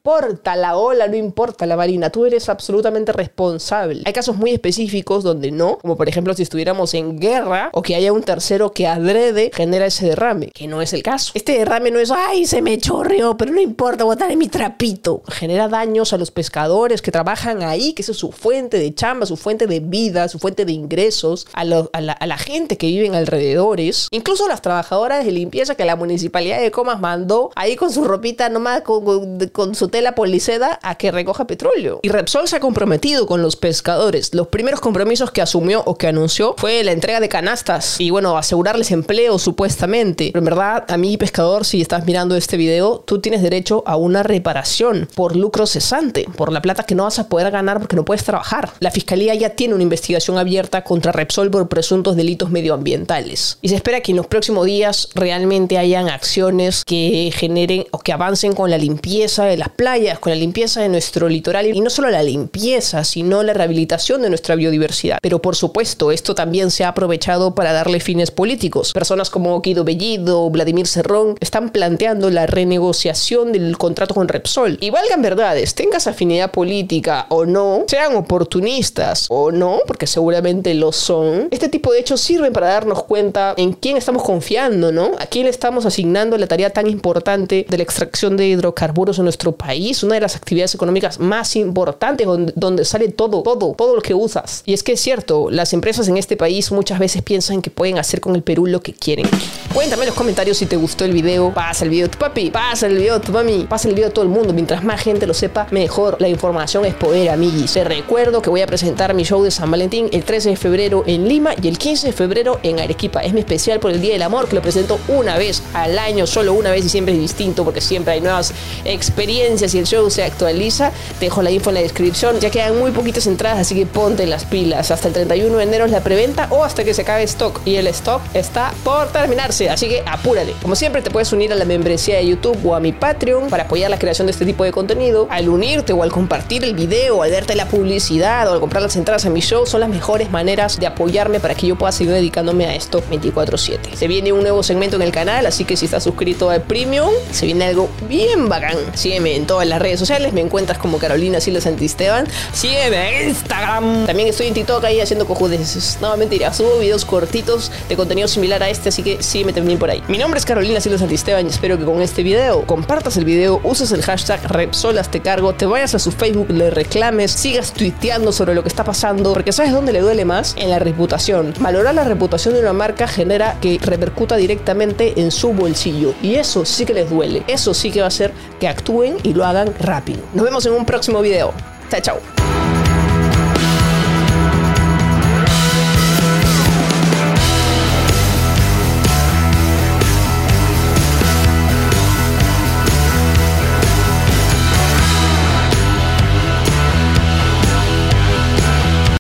la 0.57 0.77
ola, 0.77 1.09
no 1.09 1.17
importa 1.17 1.65
la 1.65 1.79
marina, 1.79 2.11
tú 2.11 2.27
eres 2.27 2.51
absolutamente 2.51 3.11
responsable. 3.11 4.03
Hay 4.05 4.13
casos 4.13 4.37
muy 4.37 4.51
específicos 4.51 5.25
donde 5.25 5.51
no, 5.51 5.79
como 5.79 5.97
por 5.97 6.11
ejemplo 6.11 6.35
si 6.35 6.43
estuviéramos 6.43 6.93
en 6.93 7.19
guerra 7.19 7.71
o 7.73 7.81
que 7.81 7.95
haya 7.95 8.13
un 8.13 8.23
tercero 8.23 8.73
que 8.73 8.87
adrede 8.87 9.51
genera 9.55 9.87
ese 9.87 10.05
derrame, 10.09 10.49
que 10.49 10.67
no 10.67 10.83
es 10.83 10.93
el 10.93 11.03
caso. 11.03 11.33
Este 11.35 11.53
derrame 11.53 11.91
no 11.91 11.99
es, 12.01 12.11
ay, 12.11 12.45
se 12.45 12.61
me 12.61 12.77
chorreó, 12.77 13.39
pero 13.39 13.51
no 13.53 13.63
importa, 13.63 14.05
botar 14.05 14.31
en 14.31 14.39
mi 14.39 14.49
trapito. 14.49 15.23
Genera 15.27 15.69
daños 15.69 16.13
a 16.13 16.19
los 16.19 16.31
pescadores 16.31 17.01
que 17.01 17.11
trabajan 17.11 17.63
ahí, 17.63 17.95
que 17.95 18.03
es 18.03 18.09
su 18.09 18.31
fuente 18.31 18.79
de 18.79 18.95
chamba, 18.95 19.25
su 19.25 19.39
fuente 19.39 19.67
de 19.67 19.81
vida, 19.81 20.29
su 20.29 20.39
fuente 20.39 20.67
de 20.67 20.73
ingresos, 20.73 21.47
a, 21.55 21.65
la, 21.65 21.89
a 21.93 22.27
la 22.27 22.37
gente 22.37 22.77
que 22.77 22.89
vive 22.89 23.07
en 23.07 23.15
alrededores, 23.15 24.09
incluso 24.11 24.45
a 24.45 24.49
las 24.49 24.61
trabajadoras 24.61 25.25
de 25.25 25.33
limpieza 25.33 25.77
que 25.77 25.87
la 25.87 25.97
municipalidad 25.97 26.61
de 26.61 26.71
Comas 26.71 27.01
mandó 27.01 27.53
ahí 27.57 27.75
con 27.75 27.91
su 27.91 28.05
ropita 28.05 28.51
nomás 28.51 28.83
con 28.83 29.75
su 29.75 29.94
tela 29.95 30.17
policeda 30.17 30.81
a 30.83 30.97
que 30.97 31.13
recoja 31.13 31.47
petróleo. 31.47 32.01
Y 32.03 32.09
Repsol 32.09 32.49
se 32.49 32.57
ha 32.57 32.61
comprometido 32.61 33.29
con 33.29 33.43
los 33.43 33.55
pescadores. 33.55 34.35
Los 34.35 34.49
primeros 34.49 34.81
compromisos 34.81 35.31
que 35.31 35.41
asumió 35.41 35.85
o 35.87 35.97
que 35.97 36.09
anunció 36.09 36.57
fue 36.59 36.83
la 36.83 36.91
entrega 36.91 37.21
de 37.21 37.29
canastas 37.29 38.01
y 38.01 38.11
bueno, 38.11 38.37
asegurarles 38.37 38.91
empleo 38.91 39.39
supuestamente. 39.39 40.31
Pero 40.33 40.41
en 40.41 40.47
verdad, 40.47 40.85
a 40.89 40.97
mí 40.97 41.17
pescador, 41.17 41.65
si 41.65 41.81
estás 41.81 42.07
mirando 42.07 42.35
este 42.35 42.57
video, 42.57 43.05
tú 43.07 43.21
tienes 43.21 43.41
derecho 43.41 43.85
a 43.87 43.95
una 43.95 44.25
reparación 44.25 45.09
por 45.15 45.37
lucro 45.37 45.65
cesante, 45.65 46.27
por 46.37 46.51
la 46.51 46.61
plata 46.61 46.83
que 46.83 46.97
no 46.97 47.05
vas 47.05 47.21
a 47.21 47.29
poder 47.29 47.53
ganar 47.53 47.79
porque 47.79 47.95
no 47.95 48.05
puedes 48.05 48.25
trabajar. 48.25 48.73
La 48.81 48.91
fiscalía 48.91 49.37
ya 49.37 49.51
tiene 49.51 49.75
una 49.75 49.85
investigación 49.85 50.39
abierta 50.39 50.83
contra 50.83 51.13
Repsol 51.13 51.53
por 51.53 51.69
presuntos 51.69 52.17
delitos 52.17 52.51
medioambientales. 52.51 53.59
Y 53.63 53.69
se 53.69 53.77
espera 53.77 54.01
que 54.01 54.11
en 54.11 54.17
los 54.17 54.27
próximos 54.27 54.67
días 54.67 55.11
realmente 55.15 55.79
hayan 55.79 56.09
acciones 56.09 56.85
que 56.85 57.31
generen 57.33 57.87
o 57.93 58.01
que 58.01 58.13
avancen 58.13 58.55
con 58.55 58.73
la 58.73 58.79
limpieza 58.79 59.45
de 59.45 59.57
las 59.57 59.69
playas, 59.85 60.19
con 60.19 60.31
la 60.31 60.37
limpieza 60.37 60.81
de 60.81 60.89
nuestro 60.89 61.29
litoral 61.29 61.67
y 61.67 61.79
no 61.83 61.91
solo 61.91 62.09
la 62.09 62.23
limpieza, 62.23 63.05
sino 63.05 63.43
la 63.43 63.53
rehabilitación 63.53 64.23
de 64.23 64.31
nuestra 64.31 64.55
biodiversidad. 64.55 65.19
Pero 65.21 65.43
por 65.43 65.57
supuesto, 65.57 66.11
esto 66.11 66.35
también 66.35 66.71
se 66.71 66.85
ha 66.85 66.89
aprovechado 66.89 67.55
para 67.55 67.75
darle 67.75 68.01
fines 68.01 68.31
políticos. 68.31 68.95
Personas 68.95 69.29
como 69.29 69.61
Guido 69.61 69.85
Bellido, 69.85 70.49
Vladimir 70.49 70.87
Cerrón 70.87 71.37
están 71.39 71.69
planteando 71.69 72.31
la 72.31 72.47
renegociación 72.47 73.53
del 73.53 73.77
contrato 73.77 74.15
con 74.15 74.27
Repsol. 74.27 74.79
Y 74.81 74.89
valgan 74.89 75.21
verdades, 75.21 75.75
tengas 75.75 76.07
afinidad 76.07 76.51
política 76.51 77.27
o 77.29 77.45
no, 77.45 77.85
sean 77.87 78.17
oportunistas 78.17 79.27
o 79.29 79.53
no, 79.53 79.81
porque 79.87 80.07
seguramente 80.07 80.73
lo 80.73 80.93
son, 80.93 81.49
este 81.51 81.69
tipo 81.69 81.93
de 81.93 82.01
hechos 82.01 82.23
sirven 82.23 82.55
para 82.55 82.69
darnos 82.69 83.03
cuenta 83.03 83.53
en 83.59 83.75
quién 83.75 83.99
estamos 83.99 84.23
confiando, 84.23 84.93
¿no? 84.93 85.11
A 85.19 85.27
quién 85.27 85.45
le 85.45 85.51
estamos 85.51 85.85
asignando 85.85 86.39
la 86.39 86.47
tarea 86.47 86.71
tan 86.71 86.87
importante 86.87 87.67
de 87.69 87.77
la 87.77 87.83
extracción 87.83 88.39
de 88.39 88.47
hidrocarburos 88.47 89.19
en 89.19 89.25
nuestro 89.25 89.53
país, 89.53 89.74
una 90.03 90.15
de 90.15 90.21
las 90.21 90.37
actividades 90.37 90.75
económicas 90.75 91.19
más 91.19 91.57
importantes 91.57 92.27
donde, 92.55 92.85
sale 92.85 93.09
todo, 93.09 93.43
todo, 93.43 93.75
todo 93.77 93.97
lo 93.97 94.03
que 94.03 94.15
usas. 94.15 94.63
Y 94.67 94.75
es 94.75 94.83
que 94.83 94.93
es 94.93 95.01
cierto, 95.01 95.51
las 95.51 95.73
empresas 95.73 96.09
en 96.09 96.17
este 96.17 96.37
país 96.37 96.73
muchas 96.73 96.99
veces 96.99 97.23
piensan 97.23 97.63
que 97.63 97.71
pueden 97.71 97.99
hacer 97.99 98.21
con 98.21 98.35
el 98.35 98.43
Perú 98.43 98.67
lo 98.67 98.81
que 98.81 98.93
quieren. 98.93 99.27
Cuéntame 99.73 100.03
en 100.03 100.09
los 100.09 100.17
comentarios 100.17 100.59
si 100.59 100.67
te 100.67 100.77
gustó 100.77 101.05
el 101.05 101.13
video. 101.13 101.53
Pasa 101.53 101.85
el 101.85 101.91
video 101.91 102.07
a 102.07 102.11
tu 102.11 102.19
papi, 102.19 102.51
pasa 102.51 102.87
el 102.87 102.97
video 102.97 103.17
a 103.17 103.21
tu 103.21 103.33
mami, 103.33 103.67
pasa 103.69 103.89
el 103.89 103.95
video 103.95 104.09
a 104.09 104.13
todo 104.13 104.25
el 104.25 104.31
mundo. 104.31 104.53
Mientras 104.53 104.85
más 104.85 105.01
gente 105.01 105.27
lo 105.27 105.35
sepa, 105.35 105.67
mejor. 105.71 106.17
La 106.21 106.29
información 106.29 106.85
es 106.85 106.95
poder, 106.95 107.31
amiguis. 107.31 107.73
Te 107.73 107.85
recuerdo 107.85 108.41
que 108.41 108.51
voy 108.51 108.61
a 108.61 108.67
presentar 108.67 109.15
mi 109.15 109.25
show 109.25 109.43
de 109.43 109.51
San 109.51 109.71
Valentín 109.71 110.09
el 110.13 110.25
13 110.25 110.51
de 110.51 110.57
febrero 110.57 111.03
en 111.07 111.29
Lima 111.29 111.55
y 111.61 111.69
el 111.69 111.79
15 111.79 112.09
de 112.09 112.13
febrero 112.13 112.61
en 112.63 112.79
Arequipa. 112.79 113.21
Es 113.21 113.33
mi 113.33 113.41
especial 113.41 113.81
por 113.81 113.91
el 113.91 114.01
Día 114.01 114.13
del 114.13 114.23
Amor 114.23 114.49
que 114.49 114.55
lo 114.55 114.63
presento 114.63 114.99
una 115.09 115.37
vez 115.37 115.63
al 115.73 115.99
año, 115.99 116.27
solo 116.27 116.53
una 116.53 116.71
vez 116.71 116.85
y 116.85 116.89
siempre 116.89 117.15
es 117.15 117.21
distinto 117.21 117.65
porque 117.65 117.81
siempre 117.81 118.15
hay 118.15 118.21
nuevas 118.21 118.53
experiencias 118.85 119.64
y 119.73 119.79
el 119.79 119.87
show 119.87 120.11
se 120.11 120.25
actualiza. 120.25 120.91
Te 121.21 121.27
dejo 121.27 121.43
la 121.43 121.51
info 121.53 121.71
en 121.71 121.75
la 121.75 121.81
descripción. 121.83 122.41
Ya 122.41 122.51
quedan 122.51 122.77
muy 122.79 122.91
poquitas 122.91 123.27
entradas, 123.29 123.61
así 123.61 123.75
que 123.75 123.87
ponte 123.87 124.27
las 124.27 124.45
pilas. 124.45 124.91
Hasta 124.91 125.09
el 125.09 125.15
31 125.15 125.57
de 125.57 125.63
enero 125.63 125.85
es 125.85 125.93
la 125.93 126.01
preventa 126.01 126.49
o 126.51 126.65
hasta 126.65 126.83
que 126.83 126.93
se 126.93 127.03
acabe 127.03 127.23
stock. 127.23 127.61
Y 127.65 127.77
el 127.77 127.87
stock 127.87 128.21
está 128.35 128.75
por 128.83 129.07
terminarse, 129.09 129.71
así 129.71 129.89
que 129.89 130.03
apúrate. 130.05 130.55
Como 130.61 130.75
siempre, 130.75 131.03
te 131.03 131.11
puedes 131.11 131.33
unir 131.33 131.53
a 131.53 131.57
la 131.57 131.65
membresía 131.65 132.17
de 132.17 132.27
YouTube 132.27 132.59
o 132.65 132.75
a 132.75 132.81
mi 132.81 132.93
Patreon 132.93 133.49
para 133.49 133.65
apoyar 133.65 133.91
la 133.91 133.99
creación 133.99 134.27
de 134.27 134.33
este 134.33 134.45
tipo 134.45 134.65
de 134.65 134.73
contenido. 134.73 135.29
Al 135.31 135.49
unirte 135.49 135.93
o 135.93 136.03
al 136.03 136.11
compartir 136.11 136.65
el 136.65 136.75
video, 136.75 137.23
al 137.23 137.31
darte 137.31 137.55
la 137.55 137.67
publicidad 137.67 138.49
o 138.49 138.55
al 138.55 138.61
comprar 138.61 138.83
las 138.83 138.97
entradas 138.97 139.25
a 139.27 139.31
mi 139.31 139.41
show 139.41 139.67
son 139.67 139.81
las 139.81 139.89
mejores 139.89 140.31
maneras 140.31 140.79
de 140.81 140.87
apoyarme 140.87 141.41
para 141.41 141.55
que 141.55 141.67
yo 141.67 141.77
pueda 141.77 141.93
seguir 141.93 142.13
dedicándome 142.13 142.67
a 142.67 142.75
esto 142.75 143.03
24/7. 143.11 143.97
Se 143.97 144.09
viene 144.09 144.33
un 144.33 144.43
nuevo 144.43 144.63
segmento 144.63 144.97
en 144.97 145.03
el 145.03 145.13
canal, 145.13 145.47
así 145.47 145.65
que 145.65 145.77
si 145.77 145.85
estás 145.85 146.03
suscrito 146.03 146.51
al 146.51 146.63
Premium, 146.63 147.11
se 147.31 147.47
viene 147.47 147.67
algo 147.67 147.89
bien 148.09 148.49
bacán. 148.49 148.77
Sígueme 148.95 149.37
todas 149.47 149.67
las 149.67 149.81
redes 149.81 149.99
sociales, 149.99 150.33
me 150.33 150.41
encuentras 150.41 150.79
como 150.79 150.99
Carolina 150.99 151.41
Silva 151.41 151.61
Santisteban. 151.61 152.27
Sígueme 152.53 153.23
en 153.23 153.29
Instagram. 153.31 154.07
También 154.07 154.29
estoy 154.29 154.49
en 154.49 154.55
TikTok 154.55 154.85
ahí 154.85 155.01
haciendo 155.01 155.27
cojudeces. 155.27 155.99
No, 156.01 156.17
mentira, 156.17 156.53
subo 156.53 156.79
videos 156.79 157.05
cortitos 157.05 157.71
de 157.89 157.97
contenido 157.97 158.29
similar 158.29 158.63
a 158.63 158.71
este, 158.71 158.89
así 158.89 159.03
que 159.03 159.23
sígueme 159.23 159.53
también 159.53 159.79
por 159.79 159.91
ahí. 159.91 160.03
Mi 160.09 160.19
nombre 160.19 160.39
es 160.39 160.45
Carolina 160.45 160.81
Silva 160.81 160.99
Santisteban 160.99 161.47
y 161.47 161.51
espero 161.51 161.79
que 161.79 161.85
con 161.85 162.01
este 162.03 162.23
video 162.23 162.67
compartas 162.67 163.17
el 163.17 163.25
video, 163.25 163.61
uses 163.65 163.93
el 163.93 164.03
hashtag 164.03 164.41
Repsolas 164.51 165.11
te 165.11 165.21
cargo, 165.21 165.55
te 165.55 165.67
vayas 165.67 165.95
a 165.95 165.99
su 165.99 166.13
Facebook, 166.13 166.51
le 166.51 166.71
reclames, 166.71 167.31
sigas 167.31 167.73
tuiteando 167.73 168.33
sobre 168.33 168.55
lo 168.55 168.63
que 168.63 168.69
está 168.69 168.85
pasando, 168.85 169.33
porque 169.33 169.53
¿sabes 169.53 169.73
dónde 169.73 169.93
le 169.93 170.01
duele 170.01 170.25
más? 170.25 170.55
En 170.57 170.71
la 170.71 170.79
reputación. 170.79 171.55
Valorar 171.61 171.95
la 171.95 172.05
reputación 172.05 172.55
de 172.55 172.61
una 172.61 172.73
marca 172.73 173.07
genera 173.07 173.59
que 173.61 173.79
repercuta 173.81 174.37
directamente 174.37 175.21
en 175.21 175.31
su 175.31 175.53
bolsillo. 175.53 176.15
Y 176.23 176.37
eso 176.37 176.65
sí 176.65 176.85
que 176.85 176.95
les 176.95 177.11
duele. 177.11 177.43
Eso 177.47 177.75
sí 177.75 177.91
que 177.91 178.01
va 178.01 178.07
a 178.07 178.09
hacer 178.09 178.33
que 178.61 178.69
actúen 178.69 179.17
y 179.23 179.34
lo 179.35 179.45
hagan 179.45 179.75
rápido. 179.81 180.23
Nos 180.33 180.45
vemos 180.45 180.65
en 180.67 180.73
un 180.73 180.87
próximo 180.87 181.21
video. 181.21 181.53
Chao, 181.91 182.01
chao. 182.01 182.34